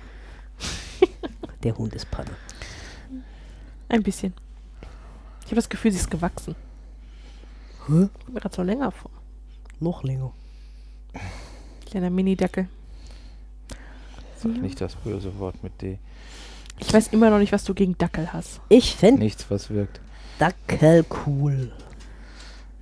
[1.62, 2.30] Der Hund ist Panne.
[3.90, 4.32] Ein bisschen.
[5.40, 6.54] Ich habe das Gefühl, sie ist gewachsen.
[7.88, 8.08] Hä?
[8.08, 9.10] Kommt mir gerade so länger vor.
[9.80, 10.32] Noch länger.
[11.86, 12.68] Kleiner Mini-Dackel.
[14.36, 15.98] Sag nicht das böse Wort mit D.
[16.78, 18.60] Ich weiß immer noch nicht, was du gegen Dackel hast.
[18.68, 20.00] Ich fände Nichts, was wirkt.
[20.38, 21.72] Dackel cool.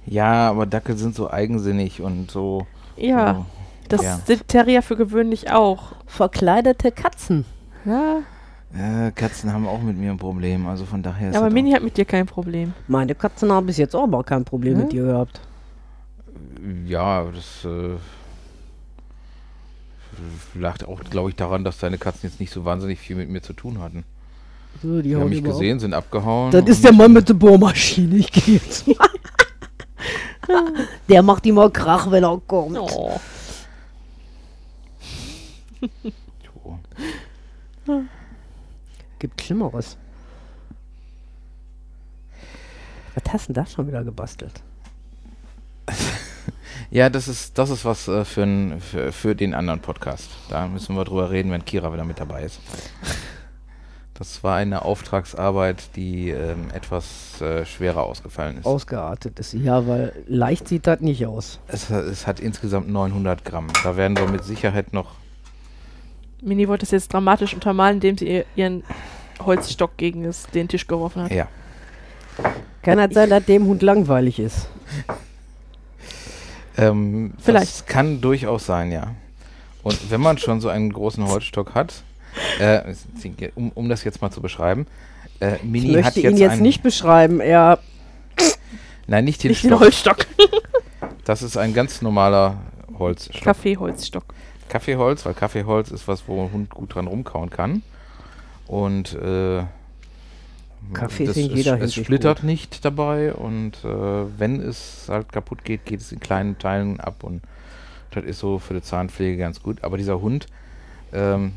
[0.04, 2.66] Ja, aber Dackel sind so eigensinnig und so.
[2.96, 3.46] Ja, so
[3.88, 4.20] das ja.
[4.26, 5.92] sind Terrier für gewöhnlich auch.
[6.06, 7.46] Verkleidete Katzen.
[7.86, 8.22] Ja,
[8.74, 11.72] Äh, Katzen haben auch mit mir ein Problem, also von daher ist aber das Mini
[11.72, 12.74] hat mit dir kein Problem.
[12.86, 14.82] Meine Katzen haben bis jetzt auch mal kein Problem Hm?
[14.82, 15.40] mit dir gehabt.
[16.86, 17.96] Ja, das äh,
[20.54, 23.40] lag auch, glaube ich, daran, dass deine Katzen jetzt nicht so wahnsinnig viel mit mir
[23.40, 24.04] zu tun hatten.
[24.82, 26.50] So, die Die hauen haben mich gesehen, sind abgehauen.
[26.50, 28.16] Das ist der Mann mit der Bohrmaschine.
[28.16, 29.08] Ich gehe jetzt mal.
[31.08, 32.78] Der macht immer Krach, wenn er kommt.
[32.78, 33.18] Oh.
[37.86, 37.98] So.
[39.18, 39.96] Gibt Schlimmeres.
[43.14, 44.62] Was hast denn da schon wieder gebastelt?
[46.90, 50.30] Ja, das ist, das ist was äh, für, n- für, für den anderen Podcast.
[50.48, 52.60] Da müssen wir drüber reden, wenn Kira wieder mit dabei ist.
[54.14, 58.64] Das war eine Auftragsarbeit, die ähm, etwas äh, schwerer ausgefallen ist.
[58.64, 59.58] Ausgeartet ist sie.
[59.58, 61.58] Ja, weil leicht sieht das nicht aus.
[61.66, 63.66] Es, es hat insgesamt 900 Gramm.
[63.84, 65.10] Da werden wir mit Sicherheit noch.
[66.40, 68.84] Mini wollte es jetzt dramatisch untermalen, indem sie ihr, ihren
[69.40, 71.32] Holzstock gegen das, den Tisch geworfen hat.
[71.32, 71.48] Ja.
[72.82, 74.68] Kann das sein, dass dem Hund langweilig ist?
[76.80, 77.72] Ähm, Vielleicht.
[77.72, 79.16] Das kann durchaus sein, ja.
[79.82, 82.04] Und wenn man schon so einen großen Holzstock hat,
[82.60, 82.94] äh,
[83.56, 84.86] um, um das jetzt mal zu beschreiben,
[85.40, 87.40] äh, Mini Ich hat möchte jetzt ihn jetzt einen, nicht beschreiben.
[87.40, 87.80] Er
[89.08, 89.80] Nein, nicht den Nicht den Stock.
[89.80, 90.26] Holzstock.
[91.24, 92.58] Das ist ein ganz normaler
[92.98, 93.42] Holzstock.
[93.42, 94.34] Kaffeeholzstock.
[94.68, 97.82] Kaffeeholz, weil Kaffeeholz ist was, wo ein Hund gut dran rumkauen kann.
[98.66, 99.64] Und äh,
[100.92, 103.88] Kaffee ist das, in jeder es, splittert nicht dabei und äh,
[104.38, 107.42] wenn es halt kaputt geht, geht es in kleinen Teilen ab und
[108.10, 109.84] das ist so für die Zahnpflege ganz gut.
[109.84, 110.46] Aber dieser Hund
[111.12, 111.52] ähm,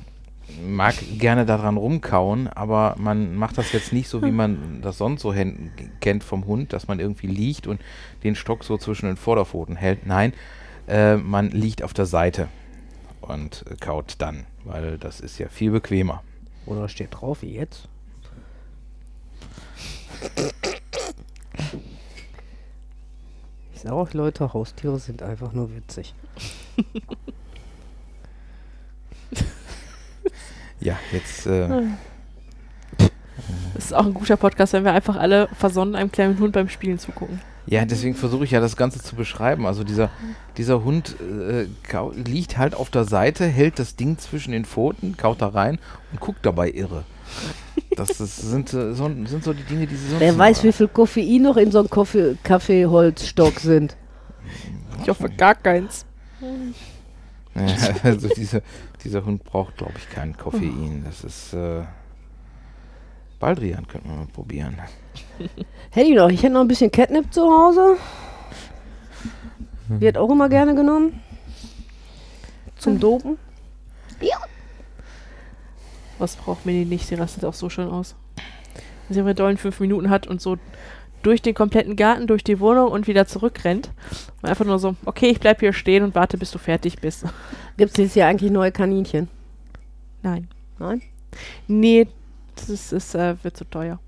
[0.68, 5.22] mag gerne daran rumkauen, aber man macht das jetzt nicht so, wie man das sonst
[5.22, 5.34] so
[6.02, 7.80] kennt vom Hund, dass man irgendwie liegt und
[8.24, 10.06] den Stock so zwischen den Vorderpfoten hält.
[10.06, 10.34] Nein,
[10.88, 12.50] äh, man liegt auf der Seite
[13.22, 16.24] und kaut dann, weil das ist ja viel bequemer.
[16.66, 17.88] Oder steht drauf, wie jetzt?
[23.74, 26.14] Ich sag euch, Leute, Haustiere sind einfach nur witzig.
[30.82, 31.84] Ja, jetzt äh,
[33.76, 36.70] Das ist auch ein guter Podcast, wenn wir einfach alle versonnen einem kleinen Hund beim
[36.70, 37.40] Spielen zugucken.
[37.72, 39.66] Ja, deswegen versuche ich ja das Ganze zu beschreiben.
[39.66, 40.10] Also dieser,
[40.58, 41.68] dieser Hund äh,
[42.16, 45.80] liegt halt auf der Seite, hält das Ding zwischen den Pfoten, kaut da rein
[46.12, 47.06] und guckt dabei irre.
[47.96, 50.68] Das ist, sind, äh, so, sind so die Dinge, die sie sonst Wer weiß, machen.
[50.68, 53.96] wie viel Koffein noch in so einem Kaffee Kaffeeholzstock sind.
[55.02, 56.06] Ich hoffe gar keins.
[57.56, 57.62] Ja,
[58.04, 58.64] also diese,
[59.02, 61.06] dieser Hund braucht, glaube ich, kein Koffein.
[61.06, 61.84] Das ist äh,
[63.40, 64.78] Baldrian könnten wir mal probieren.
[65.92, 66.30] Hätte ich noch.
[66.30, 67.98] Ich hätte noch ein bisschen Catnip zu Hause.
[69.90, 71.22] Wird auch immer gerne genommen.
[72.78, 73.38] Zum Dopen.
[76.18, 77.08] Was braucht Mini nicht?
[77.08, 78.16] Sie rastet auch so schön aus.
[79.08, 80.58] Wenn sie ihre dollen fünf Minuten hat und so
[81.24, 83.92] durch den kompletten Garten, durch die Wohnung und wieder zurückrennt.
[84.42, 87.26] Und einfach nur so, okay, ich bleib hier stehen und warte, bis du fertig bist.
[87.78, 89.28] Gibt es dieses Jahr eigentlich neue Kaninchen?
[90.24, 90.48] Nein.
[90.80, 91.02] Nein?
[91.68, 92.08] Nee,
[92.56, 94.00] das ist, ist, äh, wird zu teuer.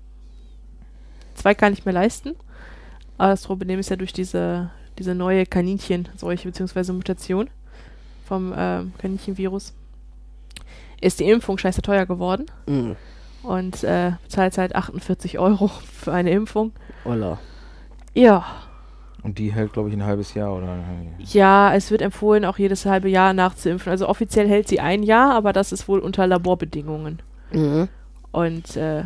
[1.44, 2.36] Zwei kann ich mir leisten.
[3.18, 6.92] Aber das Problem ist ja durch diese, diese neue Kaninchenseuche bzw.
[6.92, 7.50] Mutation
[8.26, 9.74] vom ähm, Kaninchenvirus
[11.02, 12.46] ist die Impfung scheiße teuer geworden.
[12.66, 12.96] Mhm.
[13.42, 16.72] Und äh, bezahlt halt 48 Euro für eine Impfung.
[17.04, 17.38] Ola.
[18.14, 18.46] Ja.
[19.22, 20.78] Und die hält, glaube ich, ein halbes Jahr oder.
[21.18, 23.90] Ja, es wird empfohlen, auch jedes halbe Jahr nachzuimpfen.
[23.90, 27.20] Also offiziell hält sie ein Jahr, aber das ist wohl unter Laborbedingungen.
[27.52, 27.88] Mhm.
[28.32, 29.04] Und äh,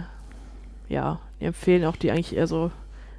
[0.89, 2.71] ja, empfehlen auch die eigentlich eher so.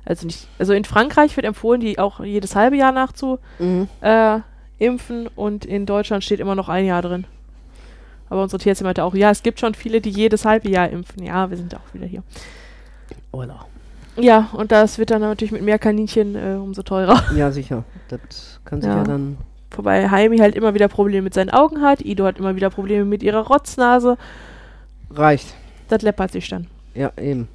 [0.05, 3.87] Also nicht, also in Frankreich wird empfohlen, die auch jedes halbe Jahr nachzu Mhm.
[4.01, 4.39] äh,
[4.79, 7.25] impfen und in Deutschland steht immer noch ein Jahr drin.
[8.29, 11.23] Aber unsere Tierärztin meinte auch, ja, es gibt schon viele, die jedes halbe Jahr impfen.
[11.23, 12.23] Ja, wir sind auch wieder hier.
[13.31, 13.65] Ola.
[14.17, 17.21] Ja, und das wird dann natürlich mit mehr Kaninchen äh, umso teurer.
[17.35, 17.83] Ja, sicher.
[18.09, 19.03] Das kann sich ja, Ja.
[19.03, 19.37] dann.
[19.71, 22.01] Wobei Heimi halt immer wieder Probleme mit seinen Augen hat.
[22.01, 24.17] Ido hat immer wieder Probleme mit ihrer Rotznase.
[25.11, 25.53] Reicht.
[25.89, 26.67] Das läppert sich dann.
[26.95, 27.47] Ja, eben.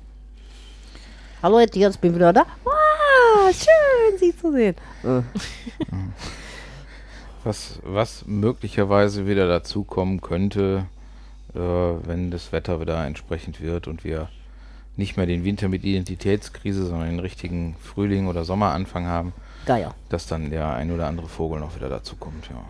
[1.45, 2.47] Hallo, jetzt jetzt bin ich wieder da.
[2.65, 4.75] Wow, schön, Sie zu sehen.
[5.03, 5.21] Äh,
[7.45, 10.87] Was, was möglicherweise wieder dazukommen könnte,
[11.55, 14.31] äh, wenn das Wetter wieder entsprechend wird und wir
[14.97, 19.35] nicht mehr den Winter mit Identitätskrise, sondern den richtigen Frühling oder Sommeranfang haben,
[19.67, 19.95] Geier.
[20.09, 22.49] dass dann der ein oder andere Vogel noch wieder dazukommt.
[22.49, 22.65] Ja.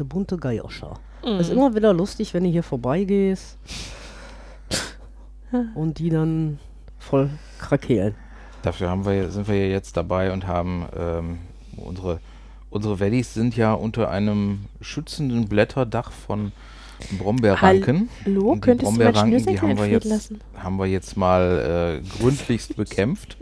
[0.00, 0.98] Der bunte Geierscher.
[1.22, 1.38] Mhm.
[1.38, 3.56] Das ist immer wieder lustig, wenn du hier vorbeigehst.
[5.76, 6.58] und die dann
[7.00, 8.14] voll krakeelen.
[8.62, 11.38] Dafür haben wir, sind wir ja jetzt dabei und haben ähm,
[11.76, 12.20] unsere,
[12.68, 16.52] unsere Valleys sind ja unter einem schützenden Blätterdach von
[17.18, 18.10] Brombeerranken.
[18.24, 20.40] Hallo, Und die könntest du Brombeerranken, die Schnürsenkel haben wir jetzt, lassen?
[20.56, 23.36] haben wir jetzt mal äh, gründlichst bekämpft.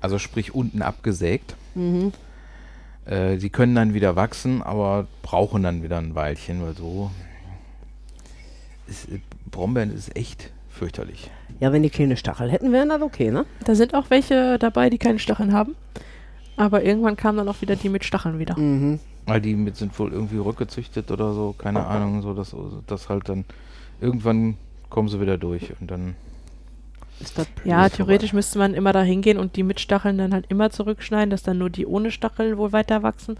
[0.00, 1.54] Also sprich unten abgesägt.
[1.76, 2.12] Mhm.
[3.04, 7.12] Äh, die können dann wieder wachsen, aber brauchen dann wieder ein Weilchen, weil so
[8.88, 10.50] ist, äh, Brombeeren ist echt
[10.82, 11.30] fürchterlich.
[11.60, 13.46] Ja, wenn die keine Stachel hätten, wären das okay, ne?
[13.64, 15.76] Da sind auch welche dabei, die keine Stacheln haben.
[16.56, 18.58] Aber irgendwann kamen dann auch wieder die mit Stacheln wieder.
[18.58, 18.98] Mhm.
[19.26, 22.56] Weil die mit sind wohl irgendwie rückgezüchtet oder so, keine Ahnung, so dass
[22.88, 23.44] das halt dann
[24.00, 24.56] irgendwann
[24.90, 26.16] kommen sie wieder durch und dann
[27.20, 27.66] Ist das blöd?
[27.66, 31.30] Ja, theoretisch müsste man immer da hingehen und die mit Stacheln dann halt immer zurückschneiden,
[31.30, 33.36] dass dann nur die ohne Stacheln wohl weiter wachsen.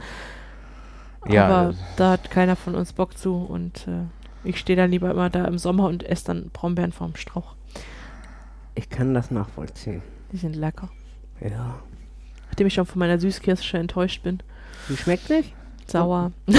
[1.29, 4.07] Ja, Aber da hat keiner von uns Bock zu und äh,
[4.45, 7.55] ich stehe dann lieber immer da im Sommer und esse dann Brombeeren vom Strauch.
[8.75, 10.03] Ich kann das nachvollziehen.
[10.33, 10.89] Die sind lecker.
[11.41, 11.79] Ja.
[12.49, 14.41] Nachdem ich schon von meiner Süßkirsche enttäuscht bin.
[14.89, 15.55] Die schmeckt nicht?
[15.87, 16.33] Sauer.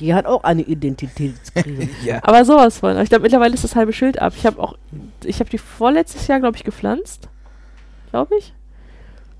[0.00, 1.88] Die hat auch eine Identitätskrise.
[2.04, 2.20] ja.
[2.22, 2.98] Aber sowas von.
[2.98, 4.34] Ich glaube, mittlerweile ist das halbe Schild ab.
[4.36, 4.76] Ich habe auch,
[5.24, 7.28] ich habe die vorletztes Jahr, glaube ich, gepflanzt.
[8.10, 8.52] Glaube ich.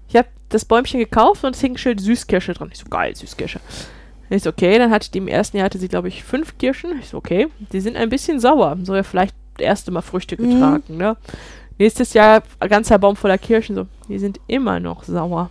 [0.08, 2.70] Ich habe das Bäumchen gekauft und es hing ein Schild Süßkirsche dran.
[2.72, 3.60] Ich so, geil, Süßkirsche.
[4.28, 6.98] Ich so, okay, dann hatte die im ersten Jahr, hatte sie, glaube ich, fünf Kirschen.
[7.00, 8.76] Ich so, okay, die sind ein bisschen sauer.
[8.82, 10.50] Soll ja vielleicht das erste Mal Früchte Mhm.
[10.50, 11.16] getragen, ne?
[11.78, 13.76] Nächstes Jahr ein ganzer Baum voller Kirschen.
[13.76, 15.50] So, die sind immer noch sauer.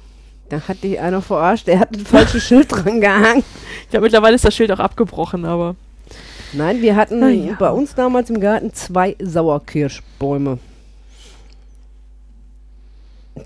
[0.50, 3.44] Da hat dich einer verarscht, der hat ein falsches Schild dran gehangen.
[3.84, 5.76] Ich glaube, mittlerweile ist das Schild auch abgebrochen, aber
[6.54, 7.56] Nein, wir hatten ja.
[7.60, 10.60] bei uns damals im Garten zwei Sauerkirschbäume.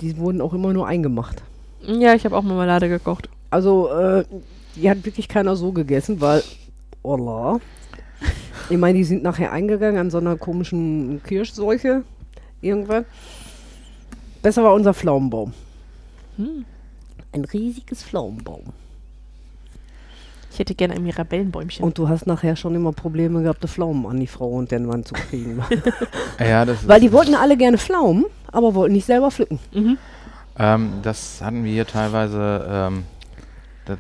[0.02, 1.42] die wurden auch immer nur eingemacht.
[1.82, 3.30] Ja, ich habe auch Marmelade gekocht.
[3.50, 4.24] Also, äh,
[4.80, 6.44] die hat wirklich keiner so gegessen, weil,
[7.04, 7.60] Allah.
[8.70, 12.04] Ich meine, die sind nachher eingegangen an so einer komischen Kirschseuche.
[12.62, 13.06] Irgendwann.
[14.42, 15.54] Besser war unser Pflaumenbaum.
[16.38, 16.66] Hm.
[17.32, 18.64] Ein riesiges Pflaumenbaum.
[20.52, 21.84] Ich hätte gerne ein Mirabellenbäumchen.
[21.86, 24.86] Und du hast nachher schon immer Probleme gehabt, die Pflaumen an die Frau und den
[24.86, 25.62] Mann zu kriegen.
[26.40, 29.60] Ja, das Weil die wollten alle gerne Pflaumen, aber wollten nicht selber pflücken.
[29.74, 29.98] mhm.
[30.58, 33.04] ähm, das hatten wir hier teilweise, ähm,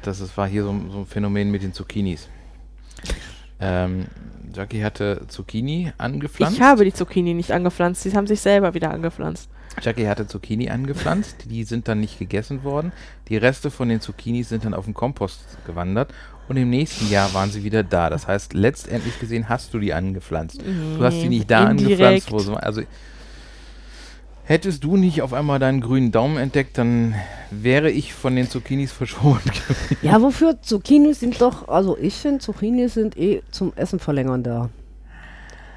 [0.01, 2.27] das, das war hier so, ein- so ein Phänomen mit den Zucchinis.
[3.59, 4.05] Ähm,
[4.53, 6.57] Jackie hatte Zucchini angepflanzt.
[6.57, 8.03] Ich habe die Zucchini nicht angepflanzt.
[8.03, 9.49] Sie haben sich selber wieder angepflanzt.
[9.81, 12.91] Jackie hatte Zucchini angepflanzt, die sind dann nicht gegessen worden.
[13.29, 16.13] Die Reste von den Zucchinis sind dann auf den Kompost gewandert
[16.49, 18.09] und im nächsten Jahr waren sie wieder da.
[18.09, 20.61] Das heißt, letztendlich gesehen hast du die angepflanzt.
[20.97, 22.01] Du hast die nicht da Indirekt.
[22.01, 22.81] angepflanzt, wo sie, also
[24.49, 27.13] hättest du nicht auf einmal deinen grünen Daumen entdeckt, dann
[27.51, 29.41] wäre ich von den Zucchinis verschont.
[30.01, 30.59] Ja, wofür?
[30.61, 34.69] Zucchinis sind doch, also ich finde, Zucchinis sind eh zum Essen verlängern da.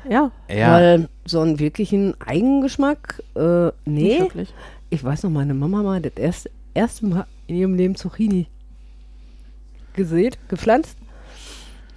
[0.08, 4.20] Ja, Ja, Weil so einen wirklichen Eigengeschmack, äh, nicht nee.
[4.20, 4.54] wirklich.
[4.88, 8.46] Ich weiß noch, meine Mama mal das erste, erste Mal in ihrem Leben Zucchini
[9.92, 10.96] gesät, gepflanzt.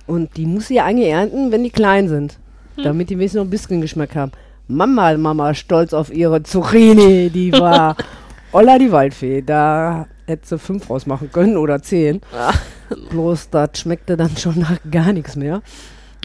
[0.07, 2.37] Und die muss sie ja eigentlich ernten, wenn die klein sind.
[2.83, 4.33] Damit die wenigstens noch ein bisschen Geschmack haben.
[4.67, 7.29] Mama, Mama, stolz auf ihre Zucchini.
[7.29, 7.95] Die war
[8.51, 9.41] Olla die Waldfee.
[9.41, 12.21] Da hätte sie fünf rausmachen können oder zehn.
[13.09, 15.61] Bloß das schmeckte dann schon nach gar nichts mehr.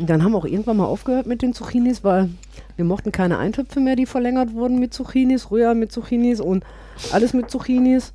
[0.01, 2.31] Und dann haben wir auch irgendwann mal aufgehört mit den Zucchinis, weil
[2.77, 6.65] wir mochten keine Eintöpfe mehr, die verlängert wurden mit Zucchinis, Rührei mit Zucchinis und
[7.13, 8.15] alles mit Zucchinis.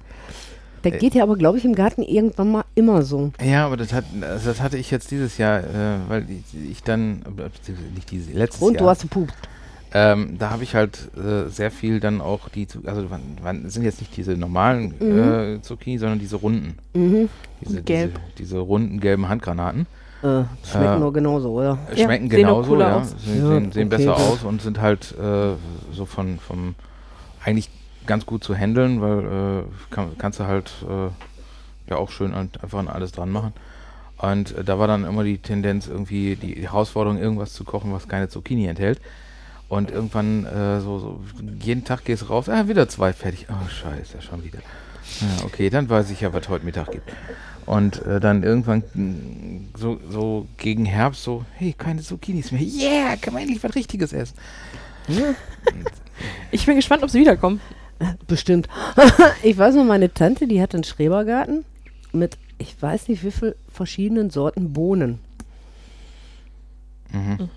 [0.84, 0.98] Der Äh.
[0.98, 3.32] geht ja aber, glaube ich, im Garten irgendwann mal immer so.
[3.44, 6.82] ja, aber das, hat, also das hatte ich jetzt dieses Jahr, äh, weil ich, ich
[6.82, 8.84] dann, äh, nicht dieses, letztes Und Jahr.
[8.84, 9.34] du hast gepupt.
[9.98, 13.08] Ähm, da habe ich halt äh, sehr viel dann auch die, also
[13.68, 15.56] sind jetzt nicht diese normalen Mhm.
[15.58, 16.78] äh, Zucchini, sondern diese runden.
[16.94, 17.30] Mhm.
[17.62, 17.82] Diese.
[17.82, 19.88] Diese, diese runden gelben Handgranaten.
[20.22, 21.78] Äh, schmecken Äh, nur genauso, oder?
[21.90, 22.98] Äh, Ja, schmecken sehen auch genauso, ja.
[22.98, 23.16] aus.
[23.24, 25.54] Sehen, Ja, sehen, sehen okay, besser aus und sind halt äh,
[25.94, 26.76] so von, vom
[27.46, 27.70] eigentlich
[28.06, 30.74] ganz gut zu handeln, weil kann, kannst du halt
[31.88, 33.54] ja auch schön einfach an alles dran machen.
[34.18, 38.28] Und da war dann immer die Tendenz, irgendwie die Herausforderung, irgendwas zu kochen, was keine
[38.28, 39.00] Zucchini enthält.
[39.76, 41.20] Und irgendwann äh, so, so,
[41.60, 43.48] jeden Tag gehst du raus, ah, wieder zwei fertig.
[43.50, 44.60] Oh, scheiße, schon wieder.
[45.20, 47.12] Ja, okay, dann weiß ich ja, was heute Mittag gibt.
[47.66, 52.62] Und äh, dann irgendwann mh, so, so gegen Herbst so, hey, keine Zucchinis mehr.
[52.62, 54.38] Yeah, kann man endlich was Richtiges essen.
[56.52, 57.60] Ich bin gespannt, ob sie wiederkommen.
[58.28, 58.70] Bestimmt.
[59.44, 61.66] ich weiß noch, meine Tante, die hat einen Schrebergarten
[62.14, 65.20] mit, ich weiß nicht wie viel verschiedenen Sorten Bohnen.
[67.12, 67.50] Mhm.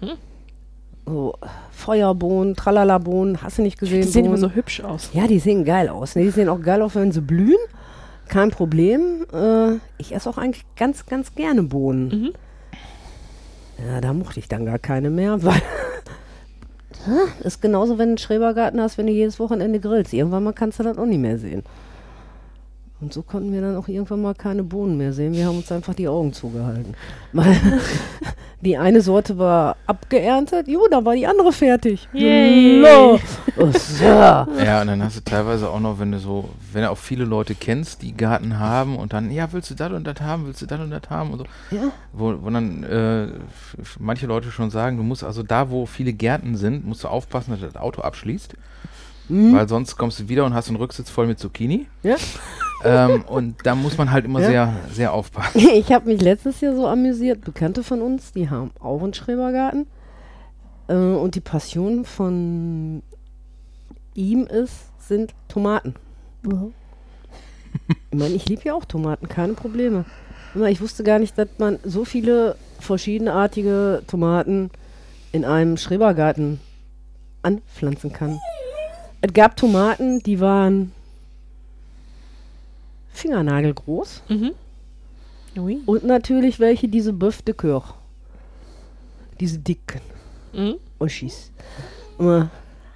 [1.08, 1.34] So
[1.70, 4.02] Feuerbohnen, Tralala-Bohnen, hast du nicht gesehen?
[4.02, 4.50] Die sehen immer Bohnen?
[4.50, 5.10] so hübsch aus.
[5.14, 6.14] Ja, die sehen geil aus.
[6.16, 6.22] Ne?
[6.22, 7.56] Die sehen auch geil aus, wenn sie blühen.
[8.28, 9.24] Kein Problem.
[9.32, 12.08] Äh, ich esse auch eigentlich ganz, ganz gerne Bohnen.
[12.08, 12.32] Mhm.
[13.86, 15.62] Ja, da mochte ich dann gar keine mehr, weil
[17.06, 20.12] Ja, ist genauso, wenn du einen Schrebergarten hast, wenn du jedes Wochenende grillst.
[20.12, 21.62] Irgendwann mal kannst du das auch nicht mehr sehen.
[23.00, 25.32] Und so konnten wir dann auch irgendwann mal keine Bohnen mehr sehen.
[25.32, 26.94] Wir haben uns einfach die Augen zugehalten.
[27.32, 27.56] Weil
[28.60, 32.08] die eine Sorte war abgeerntet, jo, dann war die andere fertig.
[32.12, 32.84] Yay.
[33.60, 34.04] Oh, so.
[34.04, 37.24] Ja, und dann hast du teilweise auch noch, wenn du so, wenn du auch viele
[37.24, 40.62] Leute kennst, die Garten haben und dann, ja, willst du das und das haben, willst
[40.62, 41.44] du das und das haben und so.
[41.72, 41.90] Ja.
[42.12, 43.28] Wo, wo dann äh,
[43.98, 47.50] manche Leute schon sagen, du musst also da, wo viele Gärten sind, musst du aufpassen,
[47.50, 48.54] dass du das Auto abschließt.
[49.28, 49.54] Hm?
[49.54, 51.86] Weil sonst kommst du wieder und hast einen Rücksitz voll mit Zucchini.
[52.02, 52.16] Ja.
[52.84, 54.46] Ähm, und da muss man halt immer Ja.
[54.48, 55.60] sehr, sehr aufpassen.
[55.74, 57.40] Ich habe mich letztes Jahr so amüsiert.
[57.44, 59.86] Bekannte von uns, die haben auch einen Schrebergarten.
[60.88, 63.02] Äh, und die Passion von
[64.14, 64.74] ihm ist,
[65.06, 65.94] sind Tomaten.
[68.10, 70.04] Ich meine, ich liebe ja auch Tomaten, keine Probleme.
[70.68, 74.70] Ich wusste gar nicht, dass man so viele verschiedenartige Tomaten
[75.32, 76.60] in einem Schrebergarten
[77.42, 78.38] anpflanzen kann.
[79.20, 80.92] Es gab Tomaten, die waren
[83.10, 84.22] fingernagelgroß.
[84.28, 84.52] Mhm.
[85.56, 85.80] Ui.
[85.86, 87.82] Und natürlich welche, diese Bœuf de Coeur.
[89.40, 90.00] Diese dicken
[90.52, 90.76] Mhm.
[90.98, 91.50] Oschis.
[92.18, 92.44] Äh,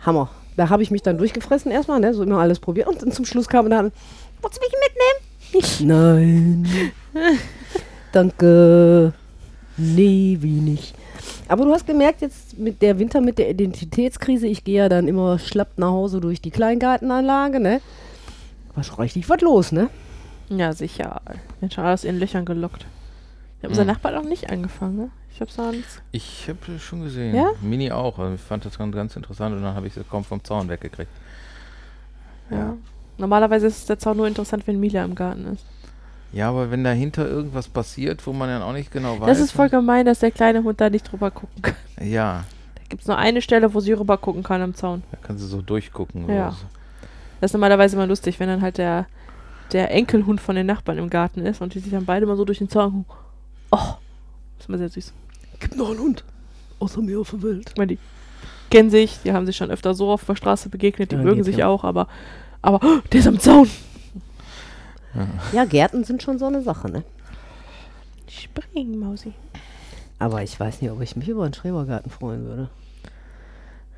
[0.05, 0.31] Hammer.
[0.57, 2.15] Da habe ich mich dann durchgefressen erstmal, ne?
[2.15, 2.89] so immer alles probiert.
[2.89, 3.93] Und dann zum Schluss kam dann,
[4.41, 5.65] willst du mich mitnehmen?
[5.65, 6.93] Ich, nein.
[8.13, 9.13] Danke.
[9.77, 10.95] Nee, wie nicht.
[11.49, 15.09] Aber du hast gemerkt, jetzt mit der Winter, mit der Identitätskrise, ich gehe ja dann
[15.09, 17.81] immer schlapp nach Hause durch die Kleingartenanlage, ne?
[18.75, 19.89] War schon richtig was los, ne?
[20.49, 21.21] Ja, sicher.
[21.73, 22.87] Schon alles in Löchern gelockt.
[23.63, 23.89] Ja, unser Mhm.
[23.89, 25.11] Nachbar hat auch nicht angefangen, ne?
[25.35, 26.03] Ich hab's sonst.
[26.11, 27.35] Ich habe schon gesehen.
[27.35, 27.51] Ja?
[27.63, 28.19] Mini auch.
[28.19, 30.69] Also ich fand das ganz, ganz interessant und dann habe ich sie kaum vom Zaun
[30.69, 31.11] weggekriegt.
[32.51, 32.57] Ja.
[32.59, 32.77] Ja.
[33.19, 35.65] Normalerweise ist der Zaun nur interessant, wenn Mila im Garten ist.
[36.33, 39.27] Ja, aber wenn dahinter irgendwas passiert, wo man dann auch nicht genau weiß.
[39.27, 41.75] Das ist voll gemein, dass der kleine Hund da nicht drüber gucken kann.
[42.01, 45.03] Ja, Da gibt es nur eine Stelle, wo sie rüber gucken kann am Zaun.
[45.11, 46.29] da kannst du so durchgucken.
[46.29, 46.53] Ja.
[46.53, 46.65] So.
[47.41, 49.07] Das ist normalerweise immer lustig, wenn dann halt der,
[49.73, 52.45] der Enkelhund von den Nachbarn im Garten ist und die sich dann beide mal so
[52.45, 53.15] durch den Zaun gucken.
[53.71, 53.77] Oh,
[54.57, 55.13] das ist immer sehr süß.
[55.61, 56.25] Gibt noch einen Hund.
[56.79, 57.71] Außer mir auf der Welt.
[57.71, 57.99] Ich meine, die
[58.71, 61.45] kennen sich, die haben sich schon öfter so auf der Straße begegnet, die Ja, mögen
[61.45, 61.67] sich ja.
[61.69, 62.09] auch, aber,
[62.63, 63.69] aber oh, der ist am Zaun.
[65.53, 67.03] Ja, Gärten sind schon so eine Sache, ne?
[68.29, 69.33] Spring, Mausi.
[70.19, 72.71] Aber ich weiß nicht, ob ich mich über einen Schrebergarten freuen würde.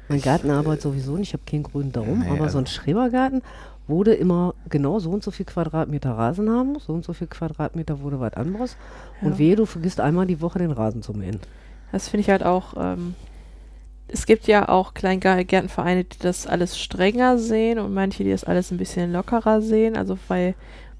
[0.08, 3.42] Mein Gartenarbeit sowieso nicht, ich habe keinen grünen Daumen, Nee, aber so ein also- Schrebergarten
[3.86, 8.00] wurde immer genau so und so viel Quadratmeter Rasen haben, so und so viel Quadratmeter
[8.00, 8.76] wurde was anderes.
[9.20, 9.28] Ja.
[9.28, 11.38] Und wehe, du vergisst einmal die Woche den Rasen zu mähen.
[11.92, 12.74] Das finde ich halt auch.
[12.78, 13.14] Ähm,
[14.08, 18.70] es gibt ja auch Kleingärtenvereine, die das alles strenger sehen und manche, die das alles
[18.70, 19.96] ein bisschen lockerer sehen.
[19.96, 20.54] Also bei,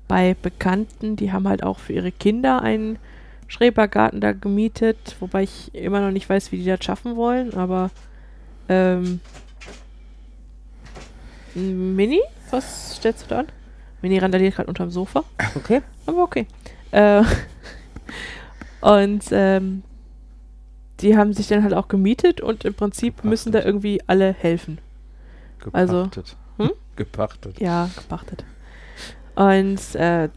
[0.09, 2.99] bei Bekannten, die haben halt auch für ihre Kinder einen
[3.49, 7.91] Schrebergarten da gemietet, wobei ich immer noch nicht weiß, wie die das schaffen wollen, aber
[8.69, 9.21] ähm,
[11.55, 13.47] Mini, was stellst du da an?
[14.03, 15.25] Mini randaliert gerade unterm Sofa.
[15.57, 15.83] Okay?
[16.07, 16.47] Aber okay.
[16.91, 17.23] Äh,
[18.81, 19.83] und ähm,
[21.01, 24.79] die haben sich dann halt auch gemietet und im Prinzip müssen da irgendwie alle helfen.
[25.73, 26.37] Also, Gepachtet.
[26.59, 26.71] hm?
[26.97, 27.61] Gepachtet.
[27.61, 28.45] Ja, gepachtet.
[29.37, 30.29] Und äh,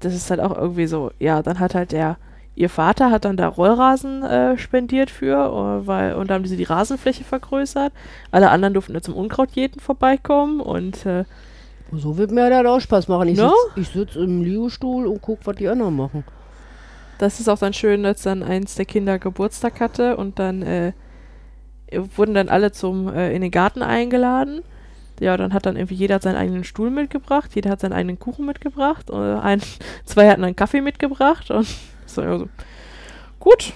[0.00, 2.16] das ist halt auch irgendwie so, ja, dann hat halt der,
[2.54, 6.56] ihr Vater hat dann da Rollrasen äh, spendiert für, äh, weil, und dann haben sie
[6.56, 7.92] die Rasenfläche vergrößert.
[8.30, 11.24] Alle anderen durften da zum Unkrautjäten vorbeikommen und äh,
[11.92, 13.28] So wird mir das auch Spaß machen.
[13.28, 13.52] Ich No?
[13.74, 16.24] sitze ich sitz im Liegestuhl und guck, was die anderen machen.
[17.18, 20.92] Das ist auch dann schön, als dann eins der Kinder Geburtstag hatte und dann äh,
[22.16, 24.62] wurden dann alle zum äh, in den Garten eingeladen.
[25.20, 28.46] Ja, dann hat dann irgendwie jeder seinen eigenen Stuhl mitgebracht, jeder hat seinen eigenen Kuchen
[28.46, 29.60] mitgebracht, äh, ein,
[30.04, 31.66] zwei hatten einen Kaffee mitgebracht und
[32.06, 32.48] so, ja, so.
[33.38, 33.72] gut.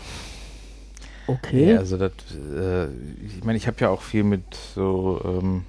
[1.26, 1.72] Okay.
[1.72, 2.12] Ja, also das,
[2.56, 2.86] äh,
[3.24, 5.64] ich meine, ich habe ja auch viel mit so ähm,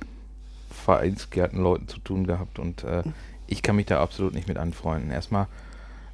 [0.70, 3.04] Vereinsgärtenleuten zu tun gehabt und äh,
[3.48, 5.12] ich kann mich da absolut nicht mit anfreunden.
[5.12, 5.48] Erstmal,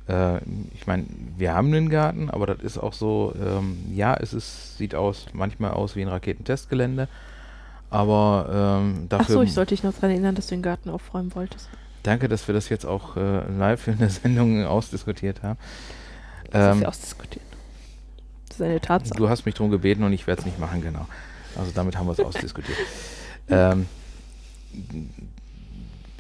[0.07, 0.37] äh,
[0.73, 1.05] ich meine,
[1.37, 5.27] wir haben einen Garten, aber das ist auch so, ähm, ja, es ist, sieht aus,
[5.33, 7.07] manchmal aus wie ein Raketentestgelände,
[7.95, 11.33] aber ähm, dafür so, ich sollte dich noch daran erinnern, dass du den Garten aufräumen
[11.35, 11.69] wolltest.
[12.03, 15.57] danke, dass wir das jetzt auch äh, live in der Sendung ausdiskutiert haben.
[16.51, 17.45] Das ist Ähm, ja ausdiskutiert.
[18.49, 19.17] Das ist eine Tatsache.
[19.17, 21.07] Du hast mich darum gebeten und ich werde es nicht machen, genau.
[21.57, 22.77] Also damit haben wir es ausdiskutiert.
[23.47, 23.85] Ähm,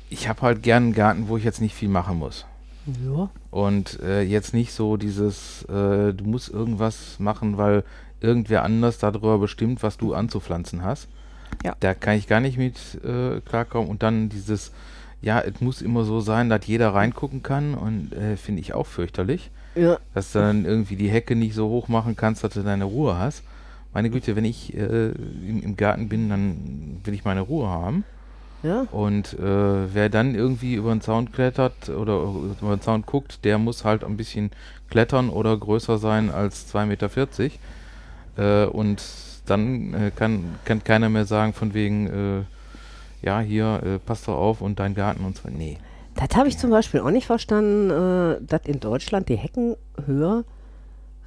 [0.09, 2.45] ich habe halt gern einen Garten, wo ich jetzt nicht viel machen muss.
[3.03, 3.29] Ja.
[3.49, 7.83] Und äh, jetzt nicht so dieses, äh, du musst irgendwas machen, weil
[8.21, 11.07] irgendwer anders darüber bestimmt, was du anzupflanzen hast.
[11.63, 11.75] Ja.
[11.79, 13.89] Da kann ich gar nicht mit äh, klarkommen.
[13.89, 14.71] Und dann dieses,
[15.21, 18.85] ja, es muss immer so sein, dass jeder reingucken kann und äh, finde ich auch
[18.85, 19.97] fürchterlich Ja.
[20.13, 23.17] dass du dann irgendwie die Hecke nicht so hoch machen kannst, dass du deine Ruhe
[23.17, 23.43] hast.
[23.93, 28.03] Meine Güte, wenn ich äh, im, im Garten bin, dann will ich meine Ruhe haben.
[28.61, 28.81] Ja.
[28.91, 32.23] Und äh, wer dann irgendwie über den Zaun klettert oder
[32.61, 34.51] über den Zaun guckt, der muss halt ein bisschen
[34.89, 38.65] klettern oder größer sein als 2,40 Meter.
[38.65, 39.01] Äh, und
[39.45, 44.37] dann äh, kann, kann keiner mehr sagen von wegen, äh, ja, hier, äh, pass doch
[44.37, 45.49] auf und dein Garten und so.
[45.49, 45.77] Nee.
[46.15, 50.45] Das habe ich zum Beispiel auch nicht verstanden, äh, dass in Deutschland die Heckenhöhe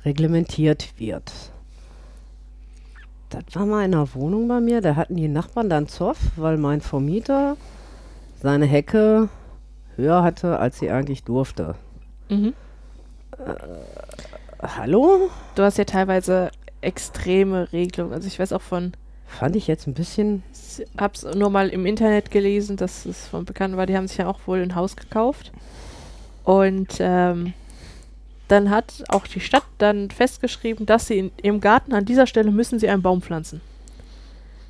[0.05, 1.33] reglementiert wird.
[3.31, 6.57] Das war mal in einer Wohnung bei mir, da hatten die Nachbarn dann Zoff, weil
[6.57, 7.57] mein Vermieter
[8.41, 9.29] seine Hecke
[9.97, 11.75] höher hatte, als sie eigentlich durfte.
[12.31, 12.55] Mhm.
[14.63, 15.31] Hallo?
[15.55, 16.51] Du hast ja teilweise
[16.81, 18.13] extreme Regelungen.
[18.13, 18.93] Also ich weiß auch von
[19.29, 20.43] Fand ich jetzt ein bisschen.
[20.53, 24.17] Ich hab's nur mal im Internet gelesen, dass es von Bekannten war, die haben sich
[24.17, 25.53] ja auch wohl ein Haus gekauft.
[26.45, 27.53] Und ähm,
[28.49, 32.51] dann hat auch die Stadt dann festgeschrieben, dass sie in, im Garten an dieser Stelle
[32.51, 33.61] müssen sie einen Baum pflanzen.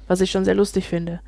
[0.09, 1.21] Was ich schon sehr lustig finde.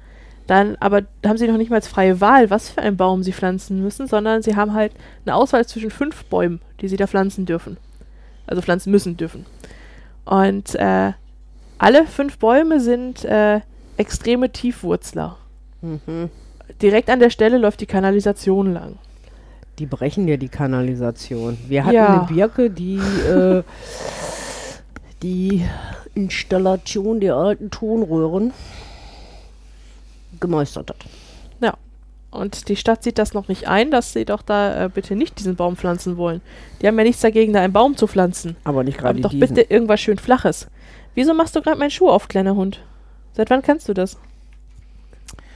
[0.48, 3.32] Dann, aber haben sie noch nicht mal als freie Wahl, was für einen Baum sie
[3.32, 4.92] pflanzen müssen, sondern sie haben halt
[5.24, 7.76] eine Auswahl zwischen fünf Bäumen, die sie da pflanzen dürfen.
[8.48, 9.46] Also pflanzen müssen dürfen.
[10.30, 11.12] Und äh,
[11.78, 13.60] alle fünf Bäume sind äh,
[13.96, 15.36] extreme Tiefwurzler.
[15.82, 16.30] Mhm.
[16.80, 18.96] Direkt an der Stelle läuft die Kanalisation lang.
[19.80, 21.58] Die brechen ja die Kanalisation.
[21.66, 22.20] Wir hatten Ja.
[22.20, 23.64] eine Birke, die äh,
[25.22, 25.66] die
[26.14, 28.52] Installation der alten Tonröhren
[30.38, 30.96] gemeistert hat.
[32.30, 35.38] Und die Stadt sieht das noch nicht ein, dass sie doch da äh, bitte nicht
[35.38, 36.40] diesen Baum pflanzen wollen.
[36.80, 38.56] Die haben ja nichts dagegen, da einen Baum zu pflanzen.
[38.62, 39.54] Aber nicht gerade doch diesen.
[39.54, 40.68] bitte irgendwas schön Flaches.
[41.14, 42.80] Wieso machst du gerade meinen Schuh auf, kleiner Hund?
[43.32, 44.16] Seit wann kannst du das?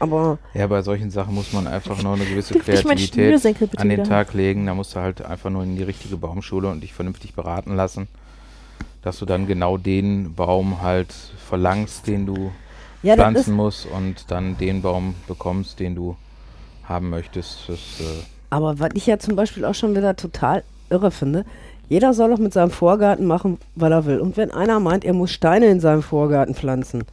[0.00, 3.46] Aber Ja, bei solchen Sachen muss man einfach noch eine gewisse Kreativität
[3.76, 4.66] an den wieder Tag legen.
[4.66, 8.08] Da musst du halt einfach nur in die richtige Baumschule und dich vernünftig beraten lassen,
[9.02, 11.12] dass du dann genau den Baum halt
[11.48, 12.52] verlangst, den du
[13.02, 16.16] ja, pflanzen musst und dann den Baum bekommst, den du
[16.84, 17.68] haben möchtest.
[17.68, 18.04] Das, äh,
[18.50, 21.44] aber was ich ja zum Beispiel auch schon wieder total irre finde,
[21.88, 24.20] jeder soll doch mit seinem Vorgarten machen, was er will.
[24.20, 27.04] Und wenn einer meint, er muss Steine in seinem Vorgarten pflanzen,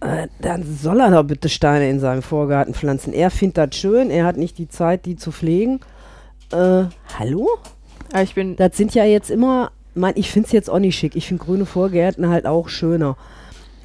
[0.00, 3.12] äh, dann soll er doch bitte Steine in seinem Vorgarten pflanzen.
[3.12, 5.80] Er findet das schön, er hat nicht die Zeit, die zu pflegen.
[6.52, 6.84] Äh,
[7.18, 7.48] hallo?
[8.12, 10.96] Aber ich bin, Das sind ja jetzt immer, mein, ich finde es jetzt auch nicht
[10.96, 11.16] schick.
[11.16, 13.16] Ich finde grüne Vorgärten halt auch schöner.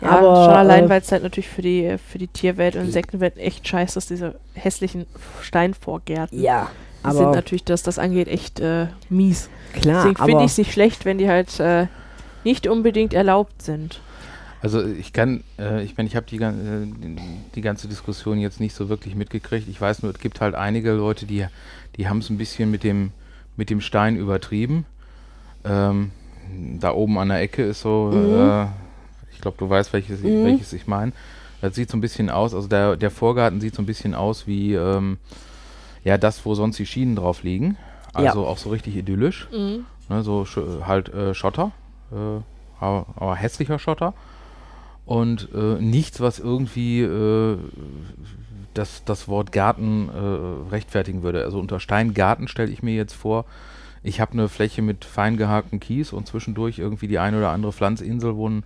[0.03, 2.83] Ja, aber, schon allein, äh, weil es halt natürlich für die, für die Tierwelt und
[2.85, 5.05] Insektenwelt echt scheiße ist, diese hässlichen
[5.41, 6.39] Steinvorgärten.
[6.39, 6.69] Ja,
[7.05, 9.49] Die sind aber natürlich, was das angeht, echt äh, mies.
[9.73, 11.87] klar, Deswegen finde ich es nicht schlecht, wenn die halt äh,
[12.43, 13.99] nicht unbedingt erlaubt sind.
[14.61, 17.17] Also ich kann, äh, ich meine, ich habe die, äh, die,
[17.55, 19.67] die ganze Diskussion jetzt nicht so wirklich mitgekriegt.
[19.67, 21.45] Ich weiß nur, es gibt halt einige Leute, die,
[21.97, 23.11] die haben es ein bisschen mit dem,
[23.57, 24.85] mit dem Stein übertrieben.
[25.65, 26.11] Ähm,
[26.79, 28.67] da oben an der Ecke ist so, Mhm.
[29.45, 30.43] Äh, ich glaube, du weißt, welches, Mhm.
[30.43, 31.11] welches ich meine.
[31.61, 34.47] Das sieht so ein bisschen aus, also der, der Vorgarten sieht so ein bisschen aus
[34.47, 35.17] wie ähm,
[36.03, 37.77] ja das, wo sonst die Schienen drauf liegen.
[38.17, 38.29] Ja.
[38.29, 39.47] Also auch so richtig idyllisch.
[39.51, 39.85] Mhm.
[40.09, 41.71] Ne, so sch- halt äh, Schotter,
[42.11, 42.41] äh,
[42.81, 44.13] aber, aber hässlicher Schotter.
[45.05, 47.57] Und äh, nichts, was irgendwie äh,
[48.73, 51.43] das, das Wort Garten äh, rechtfertigen würde.
[51.45, 53.45] Also unter Steingarten stelle ich mir jetzt vor,
[54.01, 57.71] ich habe eine Fläche mit fein gehaktem Kies und zwischendurch irgendwie die eine oder andere
[57.71, 58.63] Pflanzinsel, wo ein,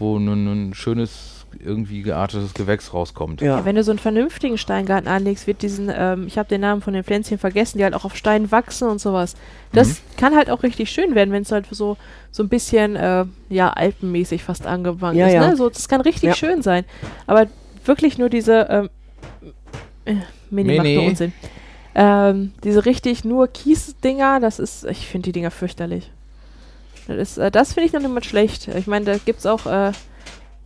[0.00, 0.26] wo ein,
[0.70, 3.40] ein schönes, irgendwie geartetes Gewächs rauskommt.
[3.40, 3.58] ja.
[3.58, 6.80] Ja, wenn du so einen vernünftigen Steingarten anlegst, wird diesen, ähm, ich habe den Namen
[6.80, 9.34] von den Pflänzchen vergessen, die halt auch auf Steinen wachsen und sowas.
[9.72, 9.94] Das Mhm.
[10.16, 11.96] kann halt auch richtig schön werden, wenn es halt so,
[12.30, 15.34] so ein bisschen, äh, ja, alpenmäßig fast angefangen Ja, ist.
[15.34, 15.48] ja.
[15.48, 15.56] Ne?
[15.56, 16.34] So, das kann richtig Ja.
[16.34, 16.84] schön sein.
[17.26, 17.46] Aber
[17.84, 18.90] wirklich nur diese, ähm,
[20.04, 20.14] äh,
[20.50, 20.96] Mini macht Mini.
[20.96, 21.32] nur Unsinn.
[21.94, 26.10] Ähm, diese richtig nur Kies-Dinger, das ist, ich finde die Dinger fürchterlich.
[27.06, 28.68] Das, äh, das finde ich noch nicht mal schlecht.
[28.68, 29.92] Ich meine, da gibt es auch äh,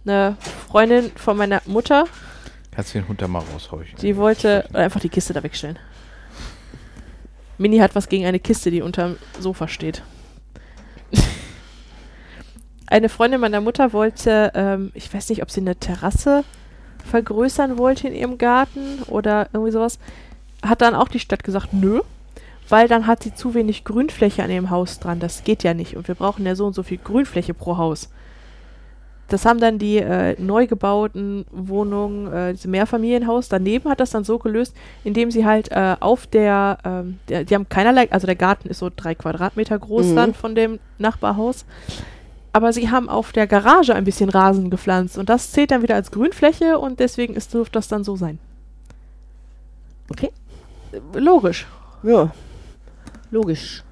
[0.06, 0.36] eine
[0.68, 2.06] Freundin von meiner Mutter,
[2.74, 3.96] Kannst du den Hund da mal rausheuchen?
[4.00, 5.78] die wollte einfach die Kiste da wegstellen.
[7.56, 10.02] Mini hat was gegen eine Kiste, die unterm Sofa steht.
[12.88, 16.42] eine Freundin meiner Mutter wollte, ähm, ich weiß nicht, ob sie eine Terrasse
[17.04, 20.00] vergrößern wollte in ihrem Garten oder irgendwie sowas.
[20.64, 22.00] Hat dann auch die Stadt gesagt, nö,
[22.74, 25.20] weil dann hat sie zu wenig Grünfläche an ihrem Haus dran.
[25.20, 25.96] Das geht ja nicht.
[25.96, 28.10] Und wir brauchen ja so und so viel Grünfläche pro Haus.
[29.28, 34.24] Das haben dann die äh, neu gebauten Wohnungen, äh, diese Mehrfamilienhaus daneben hat das dann
[34.24, 38.34] so gelöst, indem sie halt äh, auf der, ähm, der, die haben keinerlei, also der
[38.34, 40.16] Garten ist so drei Quadratmeter groß Mhm.
[40.16, 41.66] dann von dem Nachbarhaus.
[42.52, 45.94] Aber sie haben auf der Garage ein bisschen Rasen gepflanzt und das zählt dann wieder
[45.94, 48.40] als Grünfläche und deswegen ist, dürfte das dann so sein.
[50.10, 50.32] Okay.
[51.14, 51.68] Logisch.
[52.02, 52.32] Ja,
[53.34, 53.82] logisch.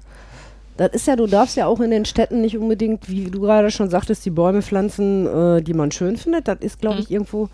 [0.77, 3.69] Das ist ja, du darfst ja auch in den Städten nicht unbedingt, wie du gerade
[3.69, 6.47] schon sagtest, die Bäume pflanzen, äh, die man schön findet.
[6.47, 7.01] Das ist, glaube Mhm.
[7.03, 7.49] ich, irgendwo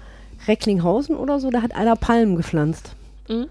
[0.48, 1.50] Recklinghausen oder so.
[1.50, 2.92] Da hat einer Palmen gepflanzt.
[3.28, 3.48] Mhm.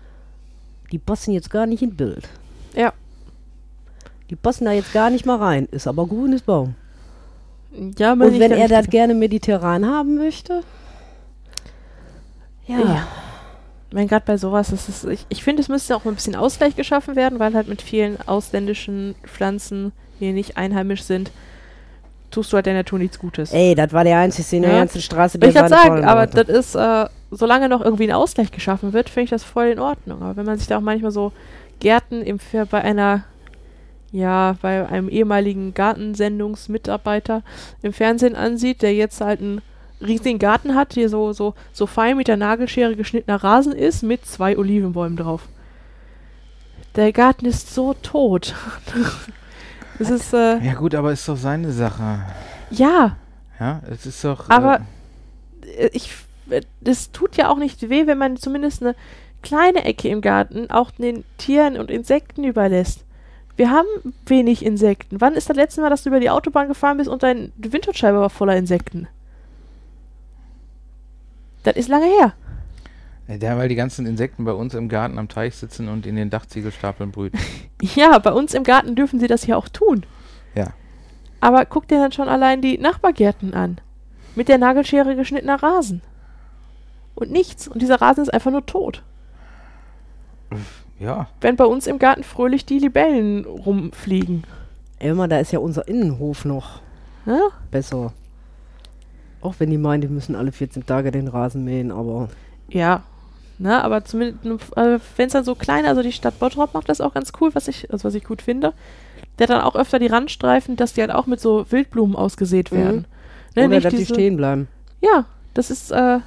[0.91, 2.26] Die passen jetzt gar nicht in Bild.
[2.74, 2.95] Ja.
[4.30, 5.66] Die passen da jetzt gar nicht mal rein.
[5.70, 6.74] Ist aber grünes Baum.
[7.99, 10.62] Ja, Und wenn er das gerne mediterran haben möchte,
[12.66, 13.07] ja, Ja.
[13.89, 16.36] Ich meine, gerade bei sowas, ist es, ich, ich finde, es müsste auch ein bisschen
[16.36, 21.30] Ausgleich geschaffen werden, weil halt mit vielen ausländischen Pflanzen, die nicht einheimisch sind,
[22.30, 23.53] tust du halt der Natur nichts Gutes.
[23.55, 24.78] ey, das war der einzige in der Ja.
[24.80, 28.12] ganzen Straße, ich der gerade seine sagen, aber das ist, äh, solange noch irgendwie ein
[28.12, 30.20] Ausgleich geschaffen wird, finde ich das voll in Ordnung.
[30.22, 31.32] Aber wenn man sich da auch manchmal so
[31.80, 32.39] Gärten im,
[32.70, 33.24] bei einer,
[34.12, 37.43] ja, bei einem ehemaligen Gartensendungsmitarbeiter
[37.82, 39.62] im Fernsehen ansieht, der jetzt halt einen
[40.01, 44.24] riesigen Garten hat, hier so, so, so fein mit der Nagelschere geschnittener Rasen ist, mit
[44.26, 45.42] zwei Olivenbäumen drauf.
[46.96, 48.55] Der Garten ist so tot.
[50.01, 52.20] Es ist, äh, Ja gut, aber ist doch seine Sache.
[52.70, 53.16] ja,
[53.59, 54.49] Ja, es ist doch.
[54.49, 54.80] Aber-
[55.76, 56.12] äh, äh, ich,
[56.51, 58.94] äh, das tut ja auch nicht weh, wenn man zumindest eine
[59.42, 63.05] kleine Ecke im Garten auch den Tieren und Insekten überlässt.
[63.57, 63.88] Wir haben
[64.26, 65.20] wenig Insekten.
[65.20, 68.20] Wann ist das letzte Mal, dass du über die Autobahn gefahren bist und deine Windschutzscheibe
[68.20, 69.09] war voller Insekten?
[71.62, 72.34] Das ist lange her.
[73.40, 76.30] Ja, weil die ganzen Insekten bei uns im Garten am Teich sitzen und in den
[76.30, 77.38] Dachziegelstapeln brüten.
[77.94, 80.04] Ja, bei uns im Garten dürfen sie das ja auch tun.
[80.56, 80.72] Ja.
[81.40, 83.80] Aber guck dir dann schon allein die Nachbargärten an.
[84.34, 86.02] Mit der Nagelschere geschnittener Rasen.
[87.14, 87.68] Und nichts.
[87.68, 89.04] Und dieser Rasen ist einfach nur tot.
[90.98, 91.28] Ja.
[91.40, 94.42] wenn bei uns im Garten fröhlich die Libellen rumfliegen.
[94.98, 96.80] Immer, da ist ja unser Innenhof noch
[97.26, 97.38] Ja?
[97.70, 98.12] besser.
[99.41, 102.28] Auch wenn die meinen, die müssen alle 14 Tage den Rasen mähen, aber
[102.68, 103.03] Ja,
[103.61, 107.01] Ne, aber zumindest, äh, wenn es dann so klein, also die Stadt Bottrop macht das
[107.01, 108.72] auch ganz cool, was ich, also was ich gut finde.
[109.41, 112.76] Der dann auch öfter die Randstreifen, dass die halt auch mit so Wildblumen ausgesät Mhm.
[112.76, 113.05] werden.
[113.57, 114.68] Ne, Oder dass die diese- stehen bleiben.
[115.01, 115.24] Ja,
[115.55, 116.20] das ist, äh,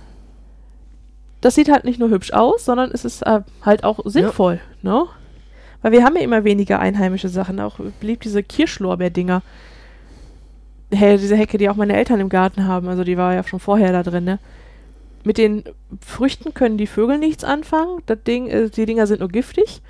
[1.39, 5.05] das sieht halt nicht nur hübsch aus, sondern es ist äh, halt auch sinnvoll, ne?
[5.81, 9.41] Weil wir haben ja immer weniger einheimische Sachen, auch beliebt diese Kirschlorbeer-Dinger.
[10.93, 13.59] Hey, diese Hecke, die auch meine Eltern im Garten haben, also die war ja schon
[13.59, 14.39] vorher da drin, ne?
[15.23, 15.63] Mit den
[16.05, 19.81] Früchten können die Vögel nichts anfangen, das Ding, äh, die Dinger sind nur giftig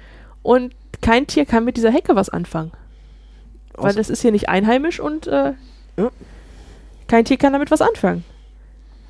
[0.43, 2.71] und kein Tier kann mit dieser Hecke was anfangen.
[3.73, 5.53] Weil Außer- das ist hier nicht einheimisch und äh,
[5.97, 6.11] Ja.
[7.07, 8.23] kein Tier kann damit was anfangen.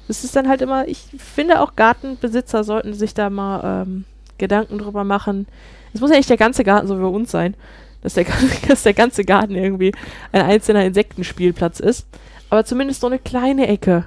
[0.07, 4.05] Das ist dann halt immer, ich finde auch Gartenbesitzer sollten sich da mal ähm,
[4.37, 5.47] Gedanken drüber machen.
[5.93, 7.55] Es muss ja nicht der ganze Garten so wie bei uns sein,
[8.01, 8.25] dass der,
[8.67, 9.93] dass der ganze Garten irgendwie
[10.31, 12.07] ein einzelner Insektenspielplatz ist.
[12.49, 14.05] Aber zumindest so eine kleine Ecke.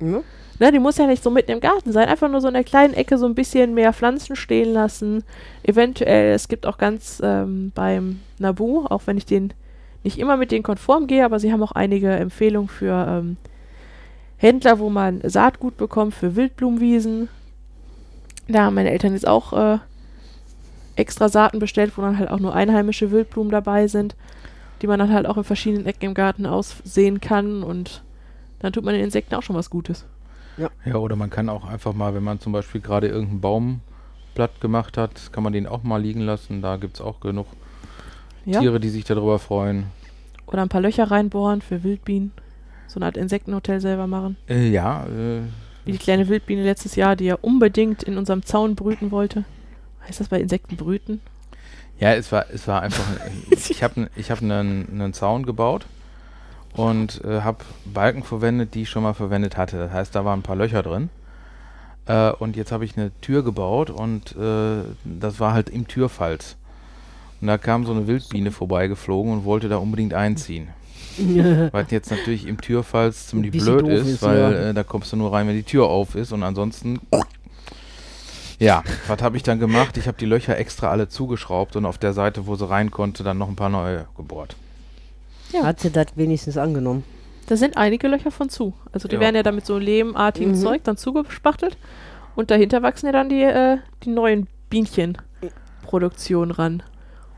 [0.00, 0.22] Ja.
[0.60, 2.64] Ne, die muss ja nicht so mitten im Garten sein, einfach nur so in der
[2.64, 5.22] kleinen Ecke so ein bisschen mehr Pflanzen stehen lassen.
[5.62, 9.52] Eventuell, es gibt auch ganz ähm, beim Nabu, auch wenn ich den
[10.02, 13.36] nicht immer mit denen konform gehe, aber sie haben auch einige Empfehlungen für ähm,
[14.36, 17.28] Händler, wo man Saatgut bekommt für Wildblumenwiesen.
[18.48, 19.78] Da haben meine Eltern jetzt auch äh,
[20.98, 24.16] extra Saaten bestellt, wo dann halt auch nur einheimische Wildblumen dabei sind,
[24.82, 28.02] die man dann halt auch in verschiedenen Ecken im Garten aussehen kann und
[28.58, 30.06] dann tut man den Insekten auch schon was Gutes.
[30.84, 33.80] Ja, oder man kann auch einfach mal, wenn man zum Beispiel gerade irgendeinen Baum
[34.34, 36.62] platt gemacht hat, kann man den auch mal liegen lassen.
[36.62, 37.46] Da gibt es auch genug
[38.44, 38.60] Ja?
[38.60, 39.86] Tiere, die sich darüber freuen.
[40.46, 42.32] Oder ein paar Löcher reinbohren für Wildbienen.
[42.88, 44.36] So eine Art Insektenhotel selber machen.
[44.48, 45.42] Äh, ja, äh,
[45.84, 49.44] Wie die kleine Wildbiene letztes Jahr, die ja unbedingt in unserem Zaun brüten wollte.
[50.08, 51.20] Heißt das bei Insekten brüten?
[52.00, 53.04] ja, es war, es war einfach.
[53.50, 55.86] ich habe ich hab einen, einen Zaun gebaut
[56.74, 59.78] und äh, habe Balken verwendet, die ich schon mal verwendet hatte.
[59.78, 61.10] Das heißt, da waren ein paar Löcher drin.
[62.06, 66.56] Äh, und jetzt habe ich eine Tür gebaut und äh, das war halt im Türfalz.
[67.40, 70.68] Und da kam so eine Wildbiene vorbeigeflogen und wollte da unbedingt einziehen.
[71.18, 74.50] Weil jetzt natürlich im Türfalz ziemlich blöd ist, ist, weil ja.
[74.50, 77.00] äh, da kommst du nur rein, wenn die Tür auf ist und ansonsten.
[78.58, 79.96] Ja, was habe ich dann gemacht?
[79.96, 83.22] Ich habe die Löcher extra alle zugeschraubt und auf der Seite, wo sie rein konnte,
[83.22, 84.56] dann noch ein paar neue gebohrt.
[85.52, 85.62] Ja.
[85.64, 87.04] Hat sie das wenigstens angenommen?
[87.46, 88.74] Da sind einige Löcher von zu.
[88.92, 89.20] Also die Ja.
[89.20, 90.56] werden ja damit so lehmartigem Mhm.
[90.56, 91.76] Zeug dann zugespachtelt.
[92.34, 96.82] Und dahinter wachsen ja dann die, äh, die neuen Bienchenproduktionen ran.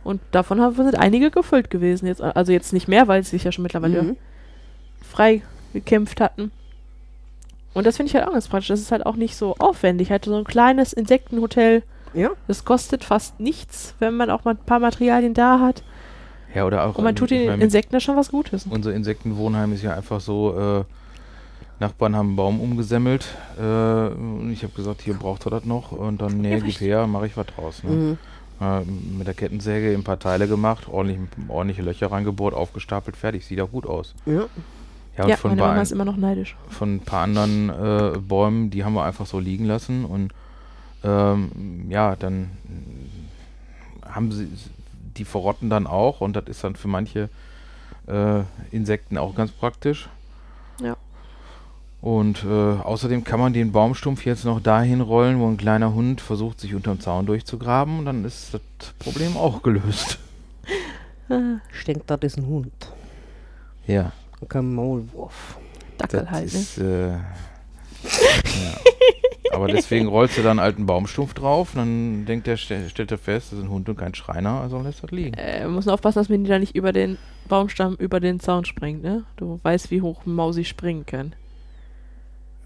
[0.03, 2.07] Und davon haben, sind einige gefüllt gewesen.
[2.07, 4.17] Jetzt, also jetzt nicht mehr, weil sie sich ja schon mittlerweile Mhm.
[5.03, 5.43] frei
[5.75, 6.51] gekämpft hatten.
[7.73, 8.69] Und das finde ich halt auch ganz praktisch.
[8.69, 10.11] Das ist halt auch nicht so aufwendig.
[10.11, 11.83] Halt so ein kleines Insektenhotel.
[12.15, 12.31] Ja.
[12.49, 15.83] Das kostet fast nichts, wenn man auch mal ein paar Materialien da hat.
[16.55, 16.97] Ja, oder auch.
[16.97, 18.67] Und man tut den mein, Insekten ja schon was Gutes.
[18.69, 20.85] Unser Insektenwohnheim ist ja einfach so, äh,
[21.81, 23.27] Nachbarn haben einen Baum umgesemmelt
[23.59, 26.79] äh, und ich habe gesagt, hier braucht ihr das noch und dann, nee, Ja, gib
[26.81, 27.83] her, mache ich was draus.
[27.83, 27.91] Ne?
[27.91, 28.19] Mhm.
[28.61, 28.81] Äh,
[29.17, 31.19] mit der Kettensäge ein paar Teile gemacht, ordentlich,
[31.49, 34.15] ordentliche Löcher reingebohrt, aufgestapelt, fertig, sieht auch gut aus.
[34.27, 34.47] Ja.
[35.17, 36.57] Ja, und Ja, von, meine Mama ein, ist immer noch neidisch.
[36.69, 40.33] von ein paar anderen äh, Bäumen, die haben wir einfach so liegen lassen und
[41.03, 42.51] ähm, ja, dann
[44.05, 44.49] haben sie,
[45.17, 47.29] die verrotten dann auch und das ist dann für manche
[48.07, 50.09] äh, Insekten auch ganz praktisch.
[50.83, 50.97] Ja.
[52.01, 56.21] Und äh, außerdem kann man den Baumstumpf jetzt noch dahin rollen, wo ein kleiner Hund
[56.23, 58.63] versucht, sich unterm Zaun durchzugraben und dann ist das
[58.99, 60.19] Problem auch gelöst.
[61.73, 62.73] Ich denke, das ist ein Hund.
[63.87, 65.59] Ja, Und kein Maulwurf.
[65.99, 66.59] Dackel das halt, ne?
[66.59, 67.19] ist, äh, ja.
[69.53, 73.19] Aber deswegen rollst du dann einen alten Baumstumpf drauf, dann denkt der, ste- stellt er
[73.19, 75.35] fest, das ist ein Hund und kein Schreiner, also lässt das liegen.
[75.35, 77.19] Äh, muss nur aufpassen, dass man die da nicht über den
[77.49, 79.25] Baumstamm, über den Zaun springt, ne?
[79.37, 81.35] Du weißt, wie hoch Mausi springen kann.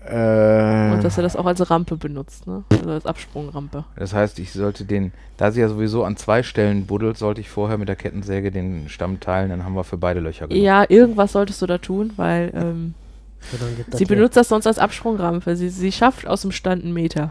[0.06, 2.62] Äh, Und dass er das auch als Rampe benutzt, ne?
[2.70, 3.84] Also als Absprungrampe.
[3.96, 7.48] das heißt, ich sollte den, da sie ja sowieso an zwei Stellen buddelt, sollte ich
[7.48, 10.62] vorher mit der Kettensäge den Stamm teilen, dann haben wir für beide Löcher genug.
[10.62, 12.94] Ja, irgendwas solltest du da tun, weil ähm,
[13.52, 13.58] Ja,
[13.90, 15.56] das sie benutzt das sonst als Absprungrampe.
[15.56, 17.30] Sie, sie schafft aus dem Stand einen Meter.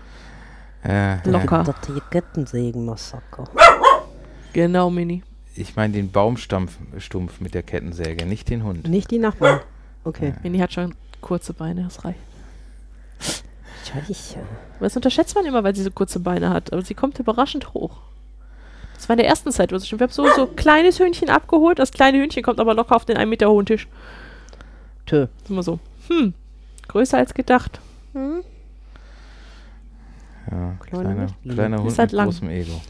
[0.83, 1.63] Äh, Locker.
[1.63, 3.45] Das hier Kettensägen-Massaker.
[4.53, 5.21] Genau, Mini.
[5.55, 8.87] ich meine den Baumstumpf Stumpf mit der Kettensäge, nicht den Hund.
[8.89, 9.59] Nicht die Nachbarn.
[10.03, 10.33] Okay.
[10.43, 12.19] Mini hat schon kurze Beine, das reicht.
[13.93, 14.37] Scheiße.
[14.77, 16.73] Aber das unterschätzt man immer, weil sie so kurze Beine hat.
[16.73, 17.97] Aber sie kommt überraschend hoch.
[18.95, 19.71] Das war in der ersten Zeit.
[19.73, 21.79] Also ich habe so so ein kleines Hühnchen abgeholt.
[21.79, 23.87] Das kleine Hühnchen kommt aber locker auf den 1 Meter hohen Tisch.
[25.05, 25.23] Tö.
[25.43, 25.79] Ist immer so.
[26.07, 26.33] Hm,
[26.87, 27.79] größer als gedacht.
[30.51, 32.25] Ja, Kleine kleiner, kleiner Ist Hund halt mit lang.
[32.27, 32.81] großem Ego.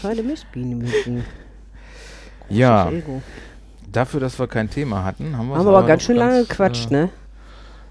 [0.00, 1.24] Keine Mistbiene mit dem
[2.48, 3.20] Ja, Ego.
[3.90, 6.90] dafür, dass wir kein Thema hatten, haben wir Haben wir aber ganz schön lange gequatscht,
[6.90, 7.10] ne?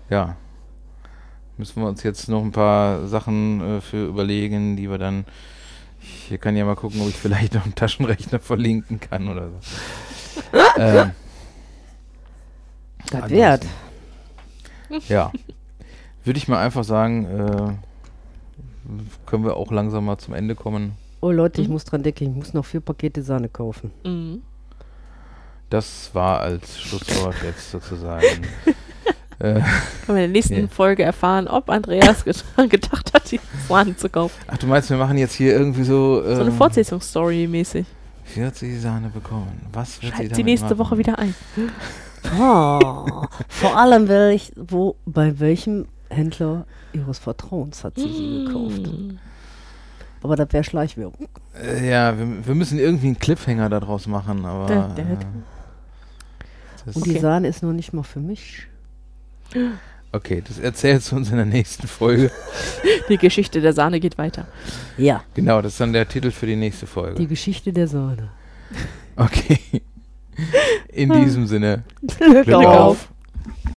[0.10, 0.36] Ja.
[1.60, 5.26] Müssen wir uns jetzt noch ein paar Sachen äh, für überlegen, die wir dann.
[6.02, 10.58] Ich kann ja mal gucken, ob ich vielleicht noch einen Taschenrechner verlinken kann oder so.
[10.78, 11.12] ähm,
[13.12, 13.66] Das wert.
[15.08, 15.32] Ja.
[16.24, 17.74] Würde ich mal einfach sagen, äh,
[19.26, 20.94] können wir auch langsam mal zum Ende kommen.
[21.22, 21.74] Oh Leute, ich Mhm.
[21.74, 23.92] muss dran denken, ich muss noch vier Pakete Sahne kaufen.
[24.06, 24.42] Mhm.
[25.70, 28.26] Das war als Schlusswort jetzt sozusagen.
[29.40, 29.64] äh, Können
[30.08, 30.68] wir in der nächsten Ja.
[30.68, 32.24] Folge erfahren, ob Andreas
[32.70, 34.36] gedacht hat, die Sahne zu kaufen.
[34.48, 36.22] ach, du meinst, wir machen jetzt hier irgendwie so.
[36.24, 37.86] So eine ähm, Fortsetzungsstory mäßig.
[38.36, 39.62] Wird sie Sahne bekommen?
[39.74, 40.78] Was wird sie Schreibt sie damit nächste machen?
[40.80, 41.34] Woche wieder ein.
[42.38, 48.82] Oh, vor allem, welch, wo, bei welchem Händler ihres Vertrauens hat sie sie gekauft.
[48.82, 49.18] Mm.
[50.22, 51.30] Aber das wäre Schleichwerbung.
[51.64, 54.66] Äh, ja, wir, wir müssen irgendwie einen Cliffhanger daraus machen, aber.
[54.68, 55.28] Da, da, da.
[56.86, 57.14] Und Okay.
[57.14, 58.68] die Sahne ist noch nicht mal für mich.
[60.12, 62.32] Okay, das erzählst du uns in der nächsten Folge.
[63.10, 64.48] Die Geschichte der Sahne geht weiter.
[64.98, 67.16] Ja, genau, das ist dann der Titel für die nächste Folge.
[67.16, 68.30] die Geschichte der Sahne.
[69.16, 69.60] okay.
[70.88, 72.78] In diesem Sinne, Glück Glück auf.
[72.78, 73.10] auf.